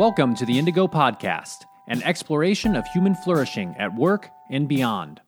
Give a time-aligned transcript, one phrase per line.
[0.00, 5.20] Welcome to the Indigo Podcast, an exploration of human flourishing at work and beyond.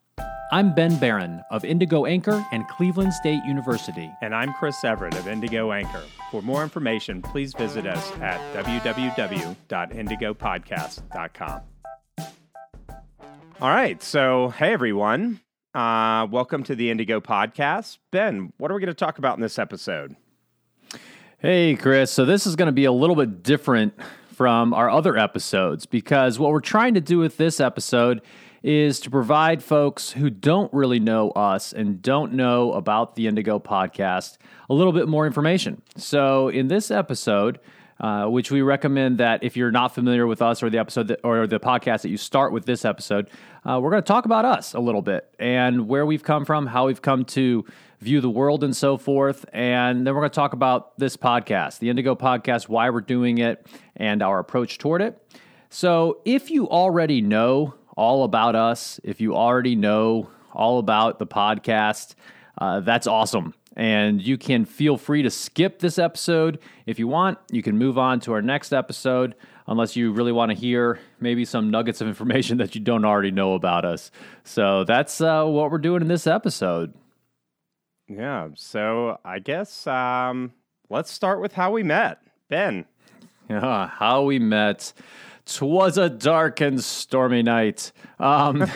[0.50, 4.10] I'm Ben Barron of Indigo Anchor and Cleveland State University.
[4.22, 6.00] And I'm Chris Everett of Indigo Anchor.
[6.30, 11.60] For more information, please visit us at www.indigopodcast.com.
[13.60, 14.02] All right.
[14.02, 15.40] So, hey, everyone.
[15.74, 17.98] Uh, welcome to the Indigo Podcast.
[18.10, 20.16] Ben, what are we going to talk about in this episode?
[21.36, 22.10] Hey, Chris.
[22.10, 23.92] So, this is going to be a little bit different
[24.42, 28.20] from our other episodes because what we're trying to do with this episode
[28.64, 33.60] is to provide folks who don't really know us and don't know about the Indigo
[33.60, 34.38] podcast
[34.68, 35.80] a little bit more information.
[35.96, 37.60] So, in this episode,
[38.00, 41.20] uh, which we recommend that if you're not familiar with us or the episode that,
[41.22, 43.30] or the podcast that you start with this episode,
[43.64, 46.66] uh, we're going to talk about us a little bit and where we've come from,
[46.66, 47.64] how we've come to
[48.02, 49.44] view the world, and so forth.
[49.52, 53.38] And then we're going to talk about this podcast, the Indigo podcast, why we're doing
[53.38, 53.66] it,
[53.96, 55.18] and our approach toward it.
[55.70, 61.26] So if you already know all about us, if you already know all about the
[61.26, 62.14] podcast,
[62.58, 63.54] uh, that's awesome.
[63.74, 67.38] And you can feel free to skip this episode if you want.
[67.50, 69.34] You can move on to our next episode
[69.66, 73.30] unless you really want to hear maybe some nuggets of information that you don't already
[73.30, 74.10] know about us.
[74.44, 76.92] So that's uh, what we're doing in this episode.
[78.16, 78.48] Yeah.
[78.56, 80.52] So I guess um,
[80.90, 82.18] let's start with how we met.
[82.48, 82.84] Ben.
[83.48, 84.92] Yeah, how we met.
[85.44, 87.90] Twas a dark and stormy night.
[88.20, 88.60] Um,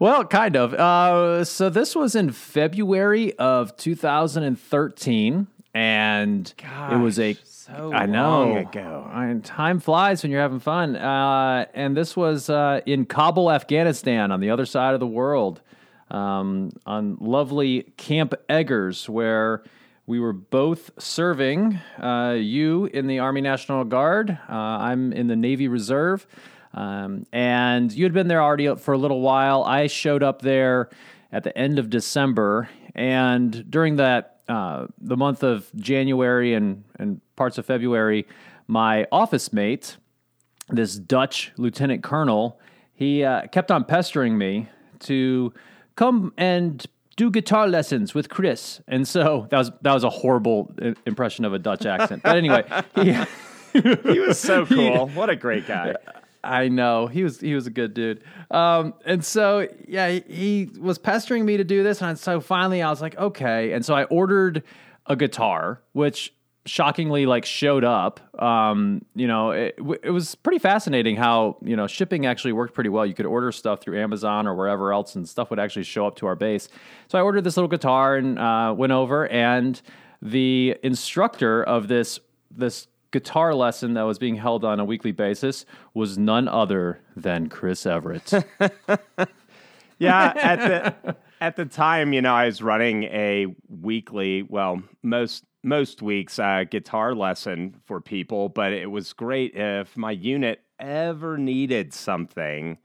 [0.00, 0.74] well, kind of.
[0.74, 7.34] Uh, so this was in February of 2013, and Gosh, it was a.
[7.44, 8.48] so I know.
[8.48, 9.10] long ago.
[9.12, 10.96] I, time flies when you're having fun.
[10.96, 15.60] Uh, and this was uh, in Kabul, Afghanistan, on the other side of the world,
[16.10, 19.62] um, on lovely Camp Eggers, where
[20.06, 21.80] we were both serving.
[21.98, 24.38] Uh, you in the Army National Guard.
[24.48, 26.26] Uh, I'm in the Navy Reserve.
[26.74, 29.62] Um, and you had been there already for a little while.
[29.64, 30.90] I showed up there
[31.32, 37.20] at the end of December, and during that uh, the month of January and and
[37.36, 38.26] parts of February,
[38.66, 39.96] my office mate,
[40.68, 42.60] this Dutch lieutenant colonel,
[42.94, 44.68] he uh, kept on pestering me
[45.00, 45.52] to
[45.96, 46.84] come and
[47.16, 48.80] do guitar lessons with Chris.
[48.88, 50.74] And so that was that was a horrible
[51.06, 52.22] impression of a Dutch accent.
[52.22, 52.64] But anyway,
[52.96, 53.16] he,
[53.74, 55.08] He was so cool.
[55.08, 55.94] what a great guy.
[56.44, 58.22] I know he was he was a good dude.
[58.50, 62.82] Um, and so yeah, he, he was pestering me to do this, and so finally
[62.82, 63.72] I was like, okay.
[63.72, 64.62] And so I ordered
[65.06, 66.34] a guitar, which
[66.66, 68.20] shockingly like showed up.
[68.42, 72.90] Um, you know, it, it was pretty fascinating how you know shipping actually worked pretty
[72.90, 73.04] well.
[73.04, 76.16] You could order stuff through Amazon or wherever else, and stuff would actually show up
[76.16, 76.68] to our base.
[77.08, 79.80] So I ordered this little guitar and uh, went over, and
[80.22, 82.18] the instructor of this
[82.50, 87.48] this guitar lesson that was being held on a weekly basis was none other than
[87.48, 88.32] Chris Everett.
[89.98, 90.58] yeah at
[91.04, 96.38] the at the time you know i was running a weekly well most most weeks
[96.38, 102.78] uh, guitar lesson for people but it was great if my unit ever needed something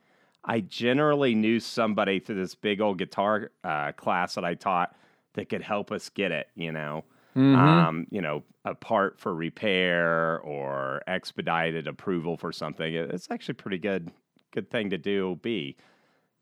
[0.45, 4.95] i generally knew somebody through this big old guitar uh, class that i taught
[5.33, 7.03] that could help us get it you know
[7.35, 13.77] um, you know a part for repair or expedited approval for something it's actually pretty
[13.77, 14.11] good
[14.51, 15.77] good thing to do be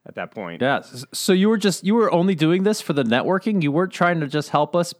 [0.06, 0.80] at that point yeah.
[1.12, 3.62] So you were just you were only doing this for the networking.
[3.62, 4.94] You weren't trying to just help us,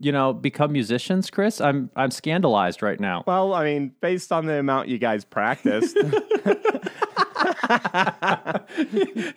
[0.00, 1.60] you know, become musicians, Chris.
[1.60, 3.24] I'm I'm scandalized right now.
[3.26, 5.96] Well, I mean, based on the amount you guys practiced,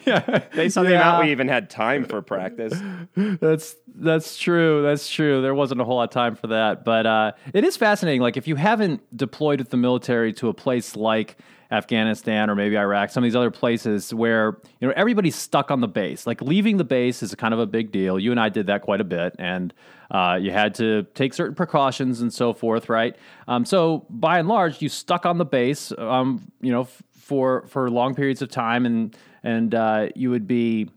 [0.05, 2.73] yeah, based on the amount we even had time for practice.
[3.15, 4.83] That's that's true.
[4.83, 5.41] That's true.
[5.41, 8.21] There wasn't a whole lot of time for that, but uh, it is fascinating.
[8.21, 11.37] Like if you haven't deployed with the military to a place like
[11.71, 15.81] Afghanistan or maybe Iraq, some of these other places where you know everybody's stuck on
[15.81, 16.27] the base.
[16.27, 18.19] Like leaving the base is kind of a big deal.
[18.19, 19.73] You and I did that quite a bit, and
[20.11, 23.15] uh, you had to take certain precautions and so forth, right?
[23.47, 27.65] Um, so by and large, you stuck on the base, um, you know, f- for
[27.67, 30.89] for long periods of time, and and uh, you would be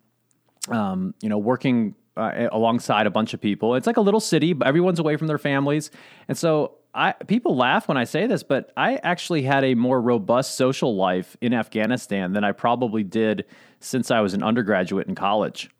[0.68, 3.76] um, you know, working uh, alongside a bunch of people.
[3.76, 5.90] It's like a little city, but everyone's away from their families,
[6.26, 10.00] and so I people laugh when I say this, but I actually had a more
[10.00, 13.44] robust social life in Afghanistan than I probably did
[13.80, 15.70] since I was an undergraduate in college.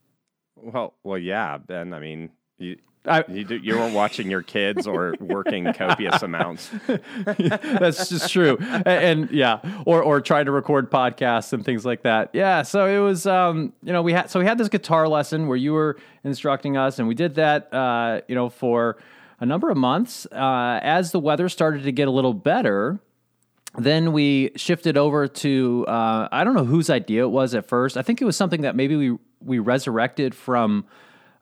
[0.56, 1.93] Well, well, yeah, Ben.
[1.93, 2.76] I mean, you
[3.06, 6.71] I, you, do, you weren't watching your kids or working copious amounts.
[7.27, 8.56] That's just true.
[8.61, 12.31] And, and yeah, or or trying to record podcasts and things like that.
[12.33, 15.49] Yeah, so it was um, you know, we had so we had this guitar lesson
[15.49, 18.97] where you were instructing us and we did that uh, you know, for
[19.39, 20.27] a number of months.
[20.33, 23.01] Uh, as the weather started to get a little better,
[23.77, 27.99] then we shifted over to uh, I don't know whose idea it was at first.
[27.99, 30.87] I think it was something that maybe we we resurrected from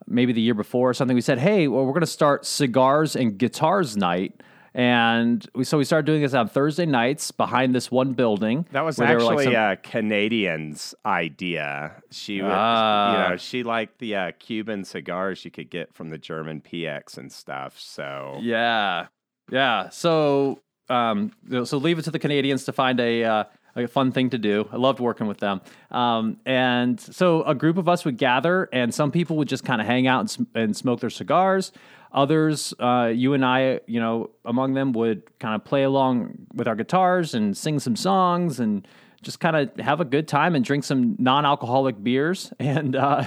[0.07, 1.15] maybe the year before or something.
[1.15, 4.43] We said, "Hey, well, we're going to start cigars and guitars night."
[4.75, 8.67] And we, so we started doing this on Thursday nights behind this one building.
[8.73, 11.93] That was were, like, actually some- a Canadian's idea.
[12.11, 13.13] She, Ah.
[13.25, 17.19] you know, she liked the uh, Cuban cigars you could get from the German PX
[17.19, 17.79] and stuff.
[17.79, 19.09] So Yeah,
[19.51, 19.91] yeah.
[19.91, 21.33] So, um,
[21.65, 23.45] so leave it to the Canadians to find a uh,
[23.77, 24.69] a fun thing to do.
[24.73, 25.61] I loved working with them.
[25.91, 29.81] Um, and so a group of us would gather, and some people would just kind
[29.81, 31.73] of hang out and, sm- and smoke their cigars.
[32.13, 36.69] Others, uh, you and I, you know, among them would kind of play along with
[36.69, 38.87] our guitars and sing some songs and
[39.23, 43.25] just kind of have a good time and drink some non-alcoholic beers and uh,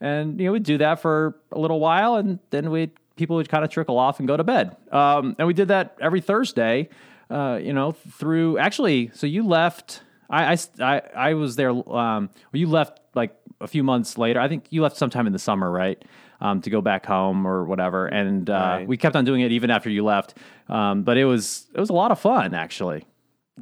[0.00, 3.48] and you know we'd do that for a little while and then we people would
[3.48, 6.88] kind of trickle off and go to bed um, and we did that every Thursday
[7.30, 12.66] uh, you know through actually so you left I I, I, was there um, you
[12.68, 16.02] left like a few months later I think you left sometime in the summer right
[16.40, 18.88] um, to go back home or whatever and uh, Right.
[18.88, 20.34] we kept on doing it even after you left
[20.68, 23.04] um, but it was it was a lot of fun actually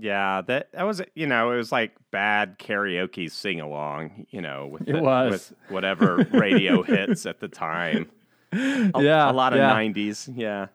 [0.00, 4.26] yeah, that that was you know it was like bad karaoke sing along.
[4.30, 5.30] You know, with It was.
[5.30, 8.10] with whatever radio hits at the time.
[8.52, 9.74] A, Yeah, a lot of yeah.
[9.74, 10.32] '90s.
[10.34, 10.68] Yeah.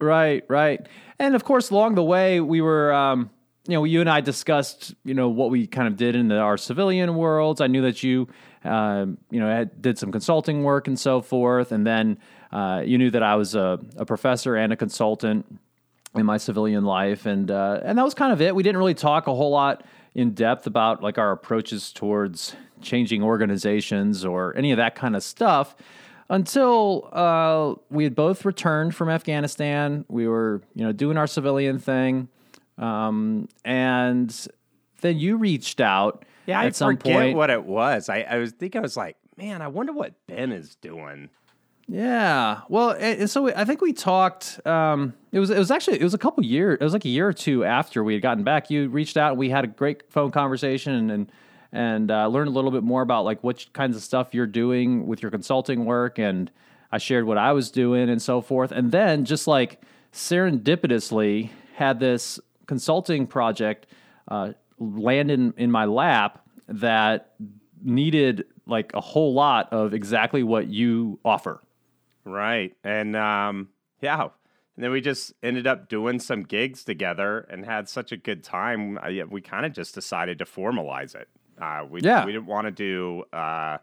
[0.00, 0.86] Right, right.
[1.18, 3.30] And of course, along the way, we were, um,
[3.66, 6.38] you know, you and I discussed, you know, what we kind of did in the,
[6.38, 7.60] our civilian worlds.
[7.60, 8.28] I knew that you,
[8.64, 11.72] um, you know, had, did some consulting work and so forth.
[11.72, 12.18] And then
[12.52, 15.60] uh, you knew that I was a, a professor and a consultant
[16.14, 17.26] in my civilian life.
[17.26, 18.54] And, uh, and that was kind of it.
[18.54, 19.84] We didn't really talk a whole lot
[20.14, 25.24] in depth about like our approaches towards changing organizations or any of that kind of
[25.24, 25.74] stuff
[26.30, 30.04] until uh, we had both returned from Afghanistan.
[30.08, 32.28] We were, you know, doing our civilian thing,
[32.76, 34.34] um, and
[35.00, 36.24] then you reached out.
[36.46, 37.36] Yeah, I at some forget point.
[37.36, 38.08] what it was.
[38.08, 41.28] I, I was think I was like, man, I wonder what Ben is doing.
[41.90, 42.60] Yeah.
[42.68, 44.60] Well, and so I think we talked.
[44.66, 46.78] Um, it was it was actually it was a couple years.
[46.80, 48.70] It was like a year or two after we had gotten back.
[48.70, 49.30] You reached out.
[49.30, 51.32] and We had a great phone conversation and and,
[51.72, 55.06] and uh, learned a little bit more about like what kinds of stuff you're doing
[55.06, 56.18] with your consulting work.
[56.18, 56.50] And
[56.90, 58.72] I shared what I was doing and so forth.
[58.72, 59.82] And then just like
[60.12, 63.86] serendipitously had this consulting project
[64.28, 67.34] uh, land in in my lap that
[67.82, 71.62] needed like a whole lot of exactly what you offer.
[72.24, 72.74] Right.
[72.84, 73.68] And um,
[74.00, 74.22] yeah.
[74.22, 78.44] And then we just ended up doing some gigs together and had such a good
[78.44, 78.98] time.
[79.10, 81.28] Yeah, we kind of just decided to formalize it.
[81.60, 82.24] Uh, we, Yeah.
[82.24, 83.78] we didn't want to do uh,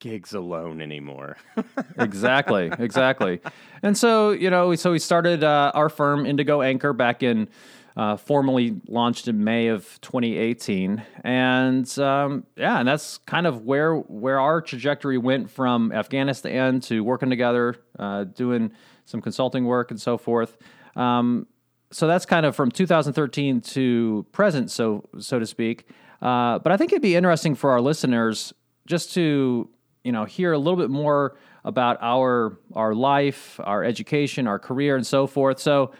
[0.00, 1.36] gigs alone anymore.
[1.98, 3.40] exactly, exactly.
[3.82, 7.48] And so, you know, so we started uh, our firm Indigo Anchor back in,
[7.96, 13.94] uh, formally launched in May of 2018, and um, yeah, and that's kind of where
[13.96, 18.72] where our trajectory went from Afghanistan to working together, uh, doing
[19.04, 20.56] some consulting work and so forth.
[20.96, 21.46] Um,
[21.90, 25.86] so that's kind of from 2013 to present, so so to speak.
[26.22, 28.52] Uh, but I think it'd be interesting for our listeners
[28.86, 29.68] just to
[30.04, 34.96] you know hear a little bit more about our our life, our education, our career,
[34.96, 35.58] and so forth.
[35.58, 35.92] So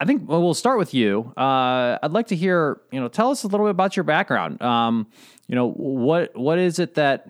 [0.00, 1.32] I think well, start with you.
[1.36, 4.62] Uh, I'd like to hear you know tell us a little bit about your background.
[4.62, 5.08] Um,
[5.48, 7.28] you know what what is it that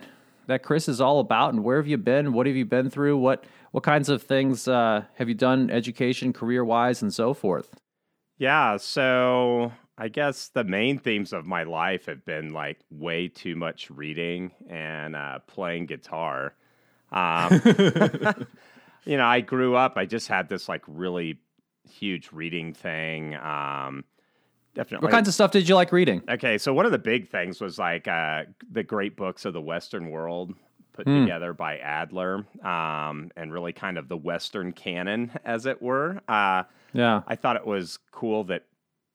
[0.49, 2.33] that Chris is all about, and where have you been?
[2.33, 3.17] What have you been through?
[3.17, 7.75] What what kinds of things uh, have you done, education, career wise, and so forth?
[8.39, 13.57] Yeah, so I guess the main themes of my life have been like way too
[13.57, 16.55] much reading and uh, playing guitar.
[17.11, 17.61] Um,
[19.05, 21.41] you know, I grew up, I just had this like really
[21.91, 23.35] huge reading thing.
[23.37, 24.05] Um,
[24.75, 25.07] definitely.
[25.07, 26.23] What kinds of stuff did you like reading?
[26.29, 29.61] Okay, so one of the big things was like uh, the great books of the
[29.61, 30.55] Western world
[30.93, 31.21] put Hmm.
[31.23, 36.21] together by Adler, um, and really kind of the Western canon, as it were.
[36.29, 37.23] Uh, Yeah.
[37.27, 38.65] I thought it was cool that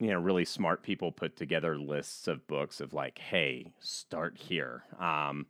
[0.04, 4.84] you know really smart people put together lists of books of like, hey, start here.
[5.00, 5.46] Um,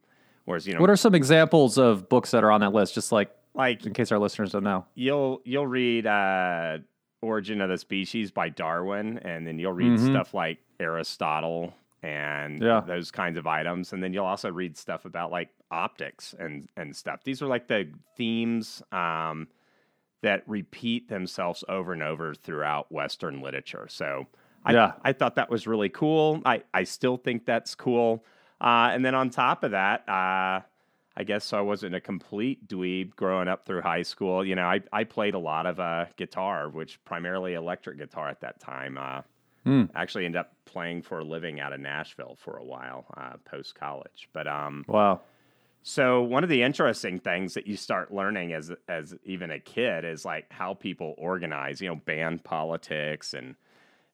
[0.46, 2.94] whereas you know, What are some examples of books that are on that list?
[2.94, 4.86] Just like like in case our listeners don't know.
[4.96, 6.78] you'll you'll read uh,
[7.22, 10.10] Origin of the Species by Darwin, and then you'll read Mhm.
[10.10, 12.82] stuff like Aristotle and Yeah.
[12.82, 16.96] those kinds of items, and then you'll also read stuff about like optics and and
[16.96, 17.24] stuff.
[17.24, 19.48] These are like the themes um,
[20.22, 23.88] that repeat themselves over and over throughout Western literature.
[23.90, 24.28] So.
[24.66, 24.94] I, Yeah.
[25.04, 26.42] I thought that was really cool.
[26.46, 28.24] I, I still think that's cool.
[28.62, 30.62] Uh, and then on top of that, uh,
[31.16, 34.44] I guess I wasn't a complete dweeb growing up through high school.
[34.44, 38.42] You know, I, I played a lot of uh, guitar, which primarily electric guitar at
[38.42, 38.98] that time.
[38.98, 39.22] Uh,
[39.66, 39.90] mm.
[39.94, 43.76] Actually, ended up playing for a living out of Nashville for a while uh, post
[43.76, 44.30] college.
[44.34, 45.22] But um, wow.
[45.84, 50.06] So one of the interesting things that you start learning as as even a kid
[50.06, 51.80] is like how people organize.
[51.80, 53.56] You know, band politics and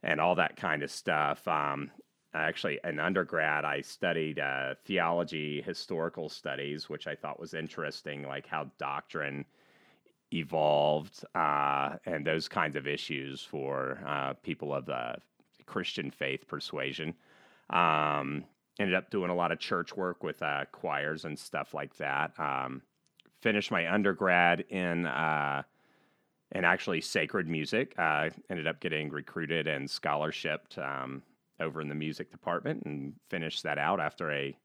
[0.03, 1.47] and all that kind of stuff.
[1.47, 1.91] Um,
[2.33, 8.45] actually in undergrad i studied uh, theology historical studies which i thought was interesting like
[8.45, 9.45] how doctrine
[10.31, 15.15] evolved uh, and those kinds of issues for uh, people of the
[15.65, 17.13] christian faith persuasion
[17.71, 18.43] um,
[18.79, 22.31] ended up doing a lot of church work with uh, choirs and stuff like that
[22.39, 22.81] um,
[23.41, 25.07] finished my undergrad in
[26.51, 31.21] in actually sacred music uh, ended up getting recruited and scholarshiped um,
[31.59, 34.55] over in the music department and finished that out after a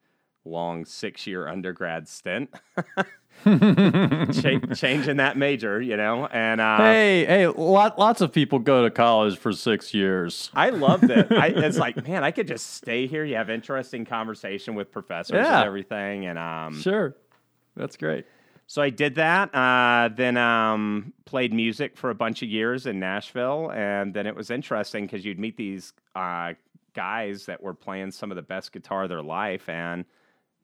[0.45, 2.55] long six year undergrad stint.
[3.45, 3.47] Ch-
[4.79, 8.91] changing that major, you know, and uh, hey, hey, lot, lots of people go to
[8.91, 10.51] college for six years.
[10.55, 11.31] I loved it.
[11.33, 13.25] I, it's like, man, I could just stay here.
[13.25, 15.59] You have interesting conversation with professors yeah.
[15.59, 17.17] and everything, and um, sure,
[17.77, 18.25] that's great.
[18.67, 19.55] So I did that.
[19.55, 24.35] Uh, then um, played music for a bunch of years in Nashville, and then it
[24.35, 26.55] was interesting because you'd meet these uh,
[26.95, 30.05] guys that were playing some of the best guitar of their life and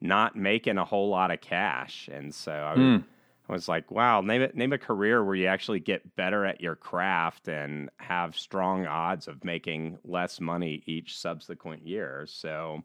[0.01, 2.09] not making a whole lot of cash.
[2.11, 3.05] And so I, mm.
[3.49, 6.61] I was like, wow, name it, name a career where you actually get better at
[6.61, 12.25] your craft and have strong odds of making less money each subsequent year.
[12.29, 12.83] So,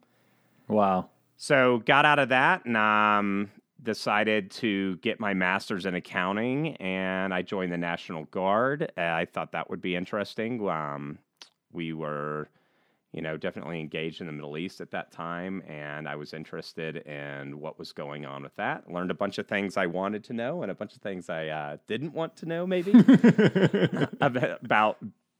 [0.68, 1.10] wow.
[1.38, 3.52] So got out of that and um,
[3.86, 8.92] decided to get my master's in accounting, and I joined the National Guard.
[8.98, 10.68] Uh, I thought that would be interesting.
[10.68, 11.20] Um,
[11.72, 12.50] we were
[13.16, 16.98] you know, definitely engaged in the Middle East at that time, and I was interested
[16.98, 18.92] in what was going on with that.
[18.92, 21.48] Learned a bunch of things I wanted to know, and a bunch of things I
[21.48, 22.92] uh, didn't want to know, maybe
[24.22, 24.98] about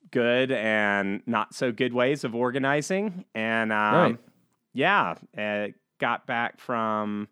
[0.10, 3.26] good and not so good ways of organizing.
[3.36, 4.18] And um, right.
[4.74, 5.68] yeah, uh,
[6.00, 7.28] got back from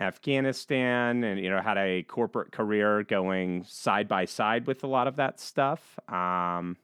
[0.00, 5.06] Afghanistan, and you know, had a corporate career going side by side with a lot
[5.06, 5.98] of that stuff.
[6.08, 6.76] Um,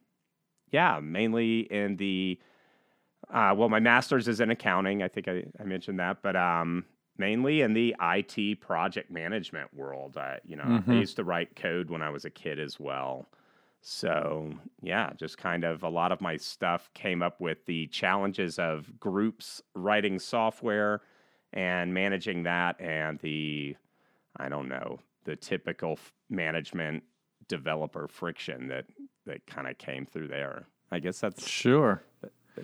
[0.71, 2.39] yeah, mainly in the
[3.33, 5.03] uh, well, my master's is in accounting.
[5.03, 6.85] I think I, I mentioned that, but um,
[7.19, 10.17] mainly in the IT project management world.
[10.17, 10.91] Uh, you know, mm-hmm.
[10.91, 13.27] I used to write code when I was a kid as well.
[13.81, 18.59] So, yeah, just kind of a lot of my stuff came up with the challenges
[18.59, 21.03] of groups writing software
[21.57, 23.75] and managing that, and the,
[24.37, 27.03] I don't know, the typical f- management
[27.49, 28.85] developer friction that
[29.25, 30.67] that kind of came through there.
[30.93, 32.03] I guess that's sure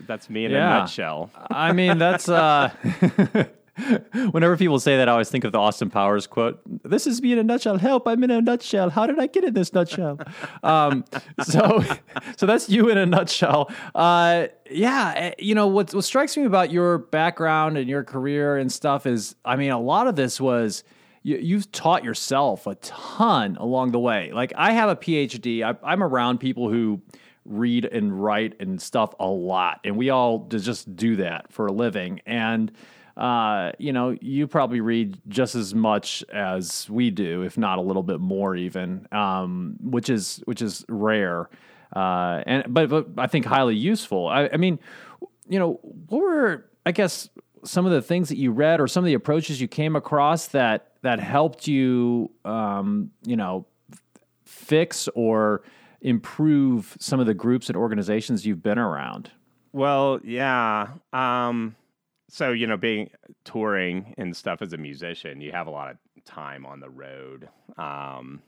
[0.07, 0.77] that's me in yeah.
[0.77, 1.31] a nutshell.
[1.51, 2.71] I mean, that's uh
[4.33, 6.61] Whenever people say that, I always think of the Austin Powers quote.
[6.85, 7.79] This is me in a nutshell.
[7.79, 8.07] Help!
[8.07, 8.91] I'm in a nutshell.
[8.91, 10.19] How did I get in this nutshell?
[10.63, 11.05] um,
[11.43, 11.83] so,
[12.37, 13.71] so that's you in a nutshell.
[13.95, 15.95] Uh, yeah, eh, you know what?
[15.95, 19.81] What strikes me about your background and your career and stuff is, I mean, a
[19.81, 20.85] lot of this was
[21.23, 24.33] you, have taught yourself a ton along the way.
[24.33, 25.63] Like I have a PhD.
[25.63, 27.01] I, I'm around people who
[27.45, 31.73] read and write and stuff a lot, and we all just do that for a
[31.73, 32.21] living.
[32.27, 32.73] And
[33.17, 37.83] uh, you know, you probably read just as much as we do, if not a
[37.83, 41.51] little bit more, even, um, which is which is rare,
[41.95, 44.29] uh, and but, but I think highly useful.
[44.29, 44.79] I, I mean,
[45.49, 47.29] you know, what were I guess
[47.65, 50.49] some of the things that you read or some of the approaches you came across
[50.49, 53.67] that that helped you, um, you know,
[54.45, 55.63] fix or
[56.03, 59.31] improve some of the groups and organizations you've been around?
[59.73, 60.89] Well, yeah.
[61.13, 61.77] Um,
[62.29, 63.11] so you know, being
[63.45, 67.49] touring and stuff as a musician, you have a lot of time on the road.
[67.79, 68.43] Um,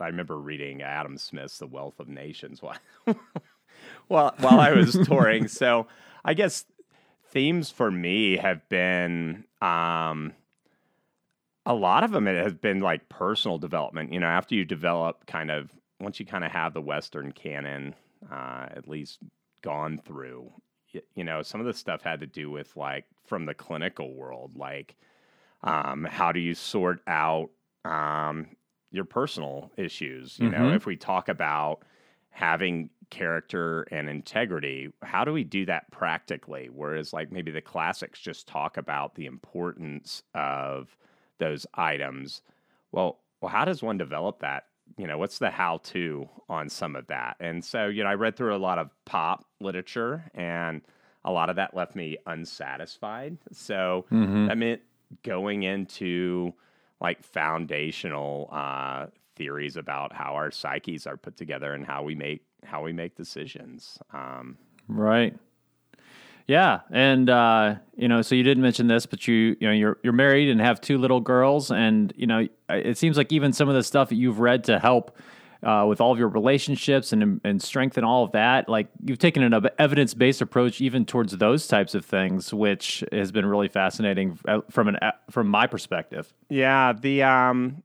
[0.00, 2.76] I remember reading Adam Smith's "The Wealth of Nations" while
[4.08, 5.48] while while I was touring.
[5.48, 5.86] So
[6.24, 6.64] I guess
[7.30, 10.32] themes for me have been um,
[11.66, 12.26] a lot of them.
[12.26, 14.12] It has been like personal development.
[14.12, 15.70] You know, after you develop kind of
[16.00, 17.94] once you kind of have the Western canon
[18.30, 19.18] uh, at least
[19.62, 20.50] gone through,
[20.90, 24.12] you, you, know, some of the stuff had to do with like from the clinical
[24.14, 24.96] world, like
[25.62, 27.50] um, how do you sort out
[27.84, 28.48] um,
[28.90, 30.38] your personal issues?
[30.38, 30.62] You mm-hmm.
[30.62, 31.80] know, if we talk about
[32.30, 36.70] having character and integrity, how do we do that practically?
[36.72, 40.96] Whereas, like, maybe the classics just talk about the importance of
[41.38, 42.42] those items.
[42.92, 44.66] Well, well, how does one develop that
[44.96, 47.36] you know, what's the how to on some of that?
[47.40, 50.82] And so, you know, I read through a lot of pop literature and
[51.24, 53.38] a lot of that left me unsatisfied.
[53.52, 54.46] So mm-hmm.
[54.46, 54.82] that meant
[55.22, 56.52] going into
[57.00, 59.06] like foundational uh,
[59.36, 63.16] theories about how our psyches are put together and how we make how we make
[63.16, 63.98] decisions.
[64.12, 65.34] Um, right.
[66.46, 69.98] Yeah, and uh, you know, so you didn't mention this, but you you know you're
[70.02, 73.68] you're married and have two little girls, and you know, it seems like even some
[73.68, 75.16] of the stuff that you've read to help
[75.62, 79.42] uh, with all of your relationships and and strengthen all of that, like you've taken
[79.42, 84.38] an evidence based approach even towards those types of things, which has been really fascinating
[84.48, 86.32] uh, from an uh, from my perspective.
[86.48, 87.82] Yeah, the um,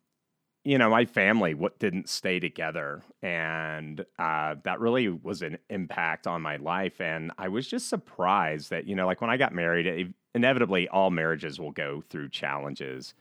[0.65, 6.25] you know, my family what didn't stay together, and uh, that really was an impact
[6.25, 6.99] on my life.
[6.99, 10.89] And I was just surprised that you know, like when I got married, it, inevitably
[10.89, 13.13] all marriages will go through challenges,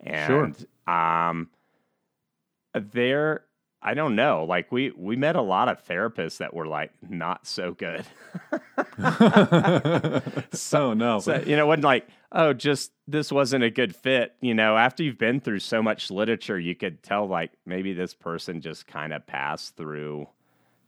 [0.00, 0.94] and sure.
[0.94, 1.48] um,
[2.74, 3.44] there
[3.80, 4.44] I don't know.
[4.44, 8.04] Like we we met a lot of therapists that were like not so good.
[10.52, 11.20] so no.
[11.20, 14.34] So, you know, it wasn't like, oh, just this wasn't a good fit.
[14.40, 18.14] You know, after you've been through so much literature, you could tell like maybe this
[18.14, 20.26] person just kind of passed through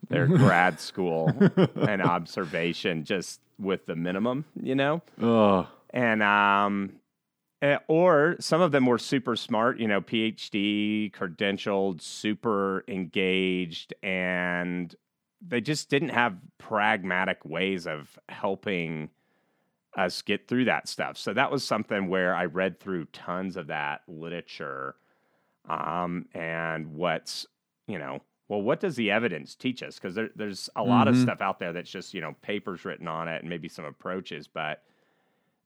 [0.09, 1.32] their grad school
[1.76, 5.02] and observation just with the minimum, you know?
[5.20, 5.68] Oh.
[5.90, 7.00] And um
[7.62, 14.95] uh, or some of them were super smart, you know, PhD, credentialed, super engaged, and
[15.47, 19.11] they just didn't have pragmatic ways of helping
[19.97, 21.17] us get through that stuff.
[21.17, 24.97] So that was something where I read through tons of that literature.
[25.69, 27.47] Um, and what's,
[27.87, 29.97] you know, well, what does the evidence teach us?
[29.97, 31.17] Because there, there's a lot mm-hmm.
[31.17, 33.85] of stuff out there that's just, you know, papers written on it and maybe some
[33.85, 34.83] approaches, but,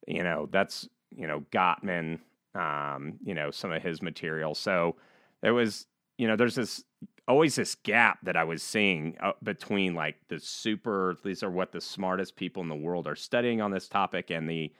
[0.06, 2.18] you know, that's you know, Gottman,
[2.54, 4.54] um, you know, some of his material.
[4.54, 4.96] So
[5.42, 5.86] there was,
[6.18, 6.84] you know, there's this
[7.26, 11.72] always this gap that I was seeing uh, between like the super, these are what
[11.72, 14.72] the smartest people in the world are studying on this topic, and the,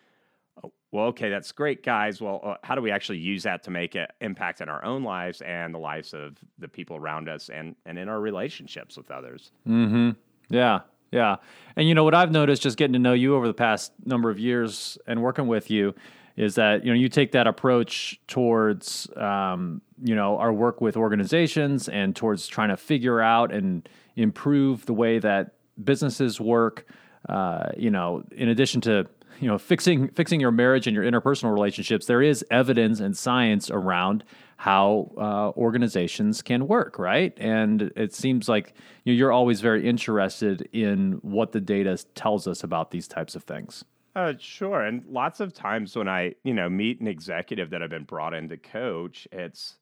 [0.62, 2.20] oh, well, okay, that's great, guys.
[2.20, 5.02] Well, uh, how do we actually use that to make an impact in our own
[5.02, 9.10] lives and the lives of the people around us and, and in our relationships with
[9.10, 9.50] others?
[9.66, 10.10] Hmm.
[10.50, 10.80] Yeah.
[11.10, 11.36] Yeah.
[11.76, 14.30] And you know what I've noticed just getting to know you over the past number
[14.30, 15.94] of years and working with you
[16.36, 20.96] is that you know you take that approach towards um, you know our work with
[20.96, 26.86] organizations and towards trying to figure out and improve the way that businesses work.
[27.28, 29.06] Uh, you know, in addition to
[29.40, 33.70] you know fixing fixing your marriage and your interpersonal relationships, there is evidence and science
[33.70, 34.24] around
[34.56, 37.36] how uh, organizations can work, right?
[37.38, 42.46] And it seems like you know, you're always very interested in what the data tells
[42.46, 43.84] us about these types of things.
[44.16, 44.82] Uh, sure.
[44.82, 48.34] And lots of times when I, you know, meet an executive that I've been brought
[48.34, 49.76] in to coach, it's,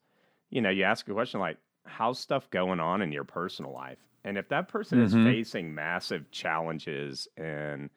[0.49, 3.99] you know, you ask a question like, how's stuff going on in your personal life?
[4.23, 5.27] And if that person mm-hmm.
[5.27, 7.89] is facing massive challenges in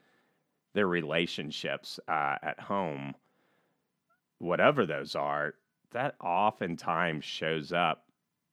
[0.75, 3.15] their relationships uh, at home,
[4.39, 5.55] whatever those are,
[5.93, 8.05] that oftentimes shows up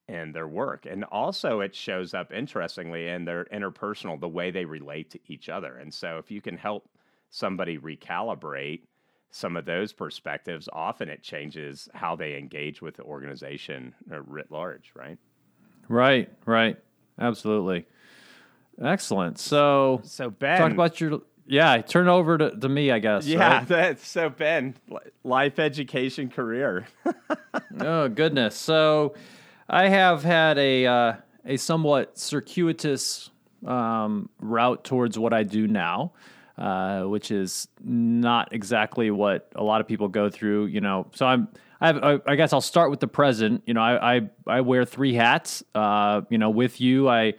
[0.07, 0.85] in their work.
[0.89, 5.49] And also, it shows up interestingly in their interpersonal, the way they relate to each
[5.49, 5.75] other.
[5.75, 6.87] And so, if you can help
[7.33, 8.81] somebody recalibrate
[9.31, 14.91] some of those perspectives, often it changes how they engage with the organization writ large,
[14.95, 15.17] right?
[15.89, 16.77] Right, right.
[17.19, 17.87] Absolutely.
[18.79, 19.39] Excellent.
[19.39, 21.81] So, so Ben, talk about your yeah.
[21.81, 23.25] Turn over to, to me, I guess.
[23.25, 23.57] Yeah.
[23.57, 23.67] Right?
[23.67, 24.75] That's, so Ben,
[25.23, 26.85] life, education, career.
[27.79, 28.55] oh goodness.
[28.55, 29.15] So,
[29.67, 31.13] I have had a uh,
[31.45, 33.31] a somewhat circuitous
[33.65, 36.13] um, route towards what I do now
[36.57, 40.67] uh, which is not exactly what a lot of people go through.
[40.67, 41.47] You know, so I'm.
[41.81, 43.63] I, have, I guess I'll start with the present.
[43.65, 45.63] You know, I I, I wear three hats.
[45.75, 47.33] Uh, you know, with you, I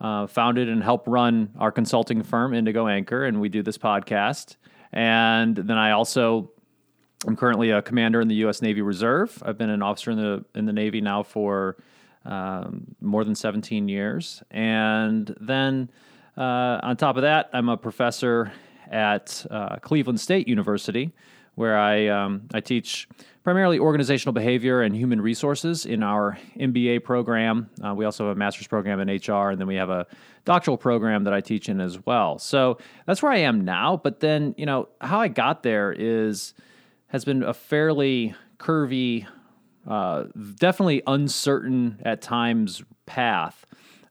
[0.00, 4.56] uh, founded and help run our consulting firm, Indigo Anchor, and we do this podcast.
[4.92, 6.50] And then I also
[7.26, 8.60] I'm currently a commander in the U.S.
[8.60, 9.42] Navy Reserve.
[9.44, 11.76] I've been an officer in the in the Navy now for
[12.24, 15.90] um, more than 17 years, and then
[16.36, 18.52] uh, on top of that, I'm a professor
[18.90, 21.12] at uh, Cleveland State University,
[21.54, 23.08] where I um, I teach
[23.42, 27.70] primarily organizational behavior and human resources in our MBA program.
[27.84, 30.06] Uh, we also have a master's program in HR, and then we have a
[30.44, 32.38] doctoral program that I teach in as well.
[32.38, 34.00] So that's where I am now.
[34.02, 36.54] But then, you know, how I got there is
[37.06, 39.26] has been a fairly curvy,
[39.86, 40.24] uh,
[40.56, 43.64] definitely uncertain at times path.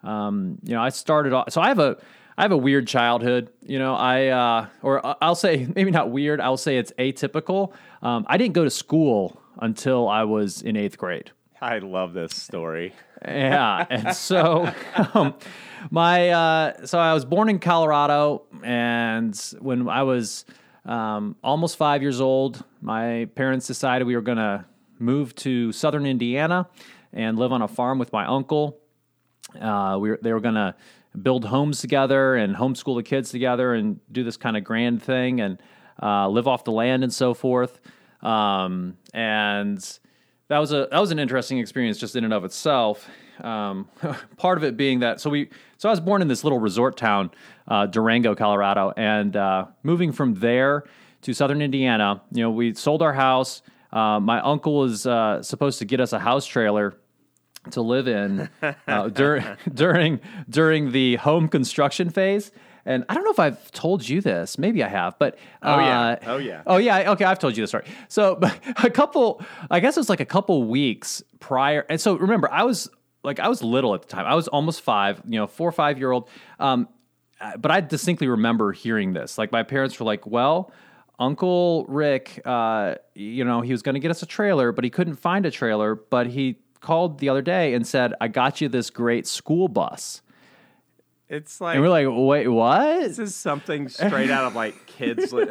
[0.06, 1.98] Um, you know, I started off, so I have a,
[2.38, 3.50] I have a weird childhood.
[3.62, 6.40] You know, I, uh, or I'll say maybe not weird.
[6.40, 7.74] I'll say it's atypical.
[8.02, 11.32] Um, I didn't go to school until I was in eighth grade.
[11.62, 12.94] I love this story.
[13.26, 14.72] yeah, and so
[15.14, 15.34] um,
[15.90, 20.46] my, uh, so I was born in Colorado, and when I was
[20.86, 24.66] um, almost five years old, my parents decided we were going to
[25.00, 26.68] move to southern Indiana
[27.14, 28.78] and live on a farm with my uncle.
[29.62, 30.76] Uh, we were, they were going to
[31.22, 35.42] build homes together and homeschool the kids together and do this kind of grand thing
[35.42, 35.62] and
[36.02, 37.80] uh, live off the land and so forth.
[38.22, 39.78] Um, and
[40.48, 43.08] that was a that was an interesting experience just in and of itself.
[43.42, 43.88] Um,
[44.38, 46.98] part of it being that so we so I was born in this little resort
[46.98, 47.32] town,
[47.68, 50.86] uh, Durango, Colorado, and uh, moving from there
[51.22, 52.22] to southern Indiana.
[52.32, 53.62] You know, we sold our house.
[53.92, 56.98] Uh, my uncle was uh, supposed to get us a house trailer
[57.72, 58.50] to live in
[58.88, 62.52] uh, dur- during during the home construction phase.
[62.88, 64.60] And I don't know if I've told you this.
[64.60, 66.00] Maybe I have, but Oh, yeah.
[66.02, 66.62] uh, Oh, yeah.
[66.68, 67.12] oh yeah.
[67.14, 67.86] Okay, I've told you the story.
[68.10, 68.40] So
[68.84, 71.84] a couple, I guess it was like a couple weeks prior.
[71.90, 72.88] And so remember, I was
[73.24, 74.28] like I was little at the time.
[74.28, 76.30] I was almost five, you know, four or five year old.
[76.60, 76.88] Um,
[77.42, 79.38] uh, but I distinctly remember hearing this.
[79.40, 80.72] Like my parents were like, "Well,
[81.18, 84.90] Uncle Rick, uh, you know, he was going to get us a trailer, but he
[84.90, 85.96] couldn't find a trailer.
[85.96, 90.22] But he called the other day and said, "I got you this great school bus."
[91.28, 95.34] It's like And we're like, "Wait, what?" this is something straight out of like kids.
[95.34, 95.48] li-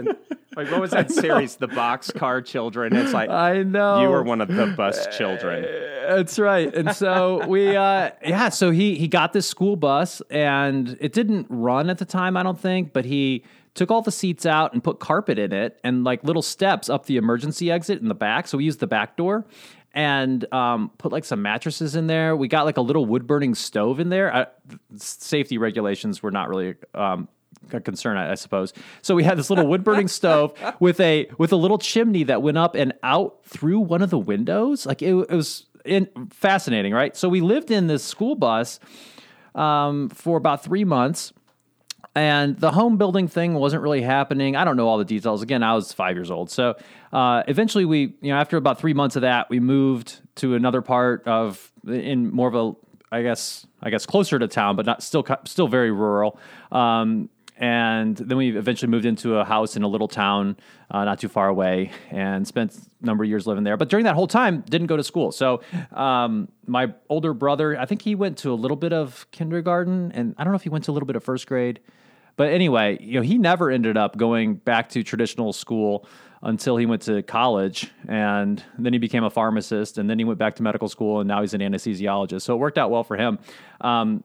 [0.56, 2.94] like what was that series, The Boxcar Children?
[2.94, 5.64] It's like I know you were one of the bus children.
[6.08, 6.72] That's right.
[6.72, 11.46] And so we, uh, yeah, so he he got this school bus, and it didn't
[11.50, 13.42] run at the time, I don't think, but he
[13.74, 17.06] took all the seats out and put carpet in it, and like little steps up
[17.06, 18.46] the emergency exit in the back.
[18.46, 19.44] So we used the back door.
[19.96, 22.34] And um, put like some mattresses in there.
[22.36, 24.34] We got like a little wood burning stove in there.
[24.34, 24.46] I,
[24.96, 27.28] safety regulations were not really um,
[27.72, 28.72] a concern, I, I suppose.
[29.02, 32.42] So we had this little wood burning stove with a with a little chimney that
[32.42, 34.84] went up and out through one of the windows.
[34.84, 37.16] Like it, it was in, fascinating, right?
[37.16, 38.80] So we lived in this school bus
[39.54, 41.32] um, for about three months.
[42.14, 44.54] And the home building thing wasn't really happening.
[44.54, 45.42] I don't know all the details.
[45.42, 46.48] Again, I was five years old.
[46.48, 46.76] So
[47.12, 50.80] uh, eventually, we, you know, after about three months of that, we moved to another
[50.80, 55.02] part of, in more of a, I guess, I guess closer to town, but not
[55.02, 56.38] still, still very rural.
[56.70, 60.56] Um, and then we eventually moved into a house in a little town
[60.90, 64.04] uh, not too far away and spent a number of years living there but during
[64.04, 65.60] that whole time didn't go to school so
[65.92, 70.34] um, my older brother i think he went to a little bit of kindergarten and
[70.36, 71.78] i don't know if he went to a little bit of first grade
[72.36, 76.06] but anyway you know he never ended up going back to traditional school
[76.42, 80.38] until he went to college and then he became a pharmacist and then he went
[80.38, 83.16] back to medical school and now he's an anesthesiologist so it worked out well for
[83.16, 83.38] him
[83.80, 84.22] um,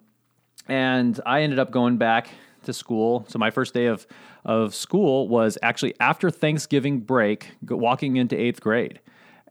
[0.69, 2.29] and I ended up going back
[2.63, 3.25] to school.
[3.27, 4.07] So my first day of
[4.45, 8.99] of school was actually after Thanksgiving break, walking into eighth grade.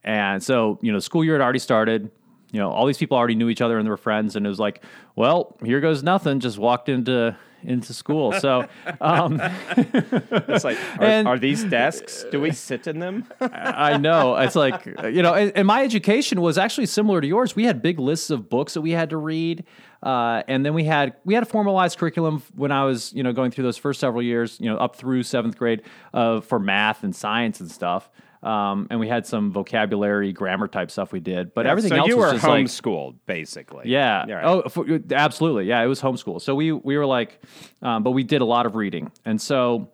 [0.03, 2.11] And so you know, school year had already started.
[2.51, 4.35] You know, all these people already knew each other and they were friends.
[4.35, 4.83] And it was like,
[5.17, 6.41] well, here goes nothing.
[6.41, 8.33] Just walked into into school.
[8.33, 8.67] So
[9.01, 9.41] um,
[9.77, 12.25] It's like, are, And- are these desks?
[12.31, 13.27] Do we sit in them?
[13.41, 14.37] I know.
[14.37, 17.55] It's like, you know, and, and my education was actually similar to yours.
[17.57, 19.65] We had big lists of books that we had to read.
[20.03, 23.33] Uh, and then we had we had a formalized curriculum when I was you know
[23.33, 25.83] going through those first several years you know up through seventh grade
[26.15, 28.09] uh, for math and science and stuff
[28.43, 32.09] um, and we had some vocabulary grammar type stuff we did but everything so else
[32.09, 33.89] you was were just like homeschooled, basically.
[34.27, 34.31] yeah.
[34.31, 34.45] Right.
[34.45, 35.67] Oh, for, absolutely.
[35.67, 36.41] Yeah, it was homeschool.
[36.41, 37.41] So we we were like,
[37.83, 39.91] um, but we did a lot of reading, and so,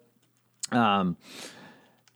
[0.72, 1.16] um,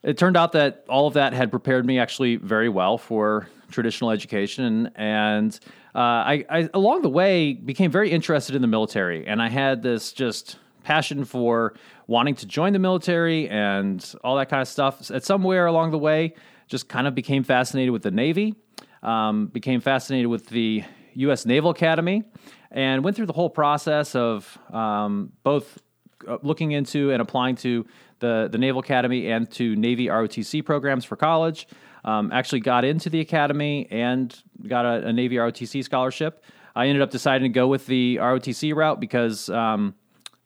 [0.03, 4.11] it turned out that all of that had prepared me actually very well for traditional
[4.11, 5.59] education, and
[5.95, 9.83] uh, I, I along the way became very interested in the military, and I had
[9.83, 11.75] this just passion for
[12.07, 15.11] wanting to join the military and all that kind of stuff.
[15.11, 16.35] At somewhere along the way,
[16.67, 18.57] just kind of became fascinated with the Navy
[19.03, 21.47] um, became fascinated with the U.S.
[21.47, 22.25] Naval Academy,
[22.71, 25.79] and went through the whole process of um, both
[26.27, 27.87] uh, looking into and applying to
[28.21, 31.69] the, the Naval Academy and to Navy ROTC programs for college.
[32.05, 36.45] Um, actually, got into the academy and got a, a Navy ROTC scholarship.
[36.75, 39.95] I ended up deciding to go with the ROTC route because um,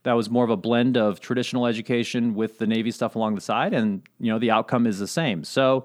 [0.04, 3.40] that was more of a blend of traditional education with the Navy stuff along the
[3.40, 5.44] side, and you know the outcome is the same.
[5.44, 5.84] So,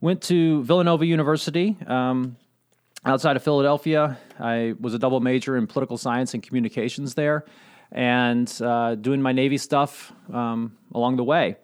[0.00, 2.36] went to Villanova University um,
[3.04, 4.18] outside of Philadelphia.
[4.38, 7.44] I was a double major in political science and communications there,
[7.90, 11.56] and uh, doing my Navy stuff um, along the way.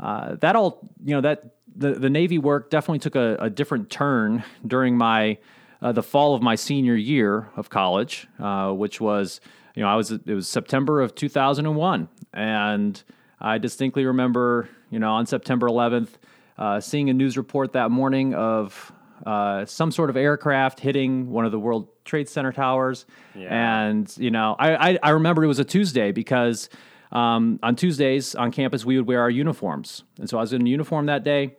[0.00, 3.90] Uh, that all, you know, that the, the Navy work definitely took a, a different
[3.90, 5.38] turn during my
[5.82, 9.40] uh, the fall of my senior year of college, uh, which was,
[9.74, 13.02] you know, I was it was September of 2001, and
[13.40, 16.10] I distinctly remember, you know, on September 11th,
[16.58, 18.92] uh, seeing a news report that morning of
[19.26, 23.86] uh, some sort of aircraft hitting one of the World Trade Center towers, yeah.
[23.86, 26.68] and you know, I, I I remember it was a Tuesday because
[27.14, 30.02] um, on Tuesdays on campus, we would wear our uniforms.
[30.18, 31.56] And so I was in uniform that day.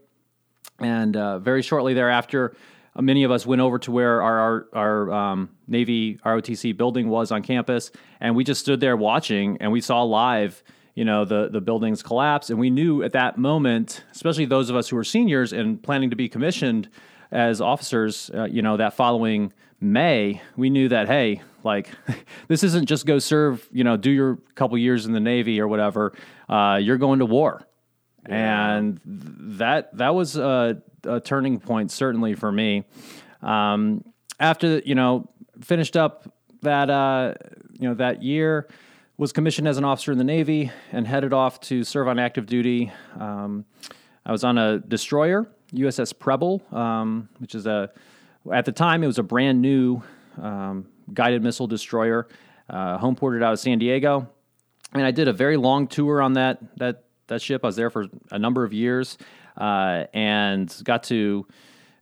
[0.79, 2.53] And uh, very shortly thereafter,
[2.95, 7.09] uh, many of us went over to where our, our, our um, Navy ROTC building
[7.09, 7.91] was on campus.
[8.19, 10.63] And we just stood there watching and we saw live
[10.95, 14.75] you know the the buildings collapse and we knew at that moment especially those of
[14.75, 16.89] us who were seniors and planning to be commissioned
[17.31, 21.89] as officers uh, you know that following may we knew that hey like
[22.47, 25.67] this isn't just go serve you know do your couple years in the navy or
[25.67, 26.13] whatever
[26.47, 27.61] uh, you're going to war
[28.27, 28.75] yeah.
[28.75, 32.83] and that that was a, a, turning point certainly for me
[33.41, 34.03] um,
[34.39, 35.29] after you know
[35.61, 37.33] finished up that uh,
[37.79, 38.67] you know that year
[39.17, 42.45] was commissioned as an officer in the Navy and headed off to serve on active
[42.45, 42.91] duty.
[43.17, 43.65] Um,
[44.25, 47.91] I was on a destroyer, USS Preble, um, which is a,
[48.51, 50.01] at the time, it was a brand new
[50.41, 52.27] um, guided missile destroyer,
[52.69, 54.27] uh, home ported out of San Diego.
[54.93, 57.63] And I did a very long tour on that, that, that ship.
[57.63, 59.17] I was there for a number of years
[59.57, 61.45] uh, and got to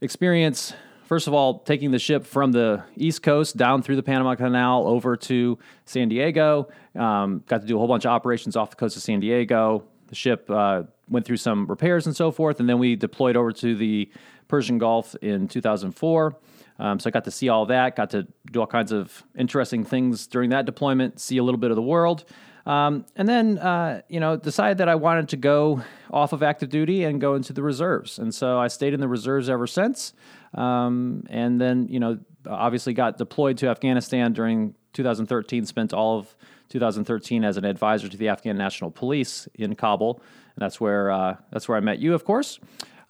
[0.02, 0.74] experience
[1.14, 4.88] first of all, taking the ship from the East Coast down through the Panama Canal
[4.88, 6.70] over to San Diego.
[6.96, 9.84] Um, got to do a whole bunch of operations off the coast of San Diego.
[10.08, 13.52] The ship uh, went through some repairs and so forth, and then we deployed over
[13.52, 14.10] to the
[14.48, 16.36] Persian Gulf in 2004.
[16.80, 19.84] Um, so I got to see all that, got to do all kinds of interesting
[19.84, 22.26] things during that deployment, see a little bit of the world.
[22.66, 26.70] Um, and then, uh, you know, decided that I wanted to go off of active
[26.70, 28.20] duty and go into the reserves.
[28.20, 30.14] And so I stayed in the reserves ever since.
[30.54, 36.36] Um, and then, you know, obviously got deployed to Afghanistan during 2013, spent all of
[36.70, 40.22] 2013 as an advisor to the Afghan National Police in Kabul.
[40.56, 42.60] And that's where, uh, that's where I met you, of course.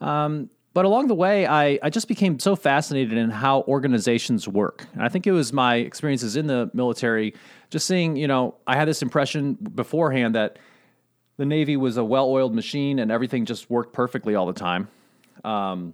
[0.02, 4.88] Um, but along the way, I, I just became so fascinated in how organizations work.
[4.94, 7.36] And I think it was my experiences in the military,
[7.70, 10.58] just seeing, you know, I had this impression beforehand that
[11.38, 14.88] the Navy was a well oiled machine and everything just worked perfectly all the time.
[15.44, 15.94] Um,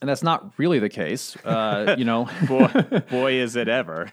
[0.00, 1.36] and that's not really the case.
[1.44, 2.68] Uh, you know, boy,
[3.10, 4.10] boy, is it ever.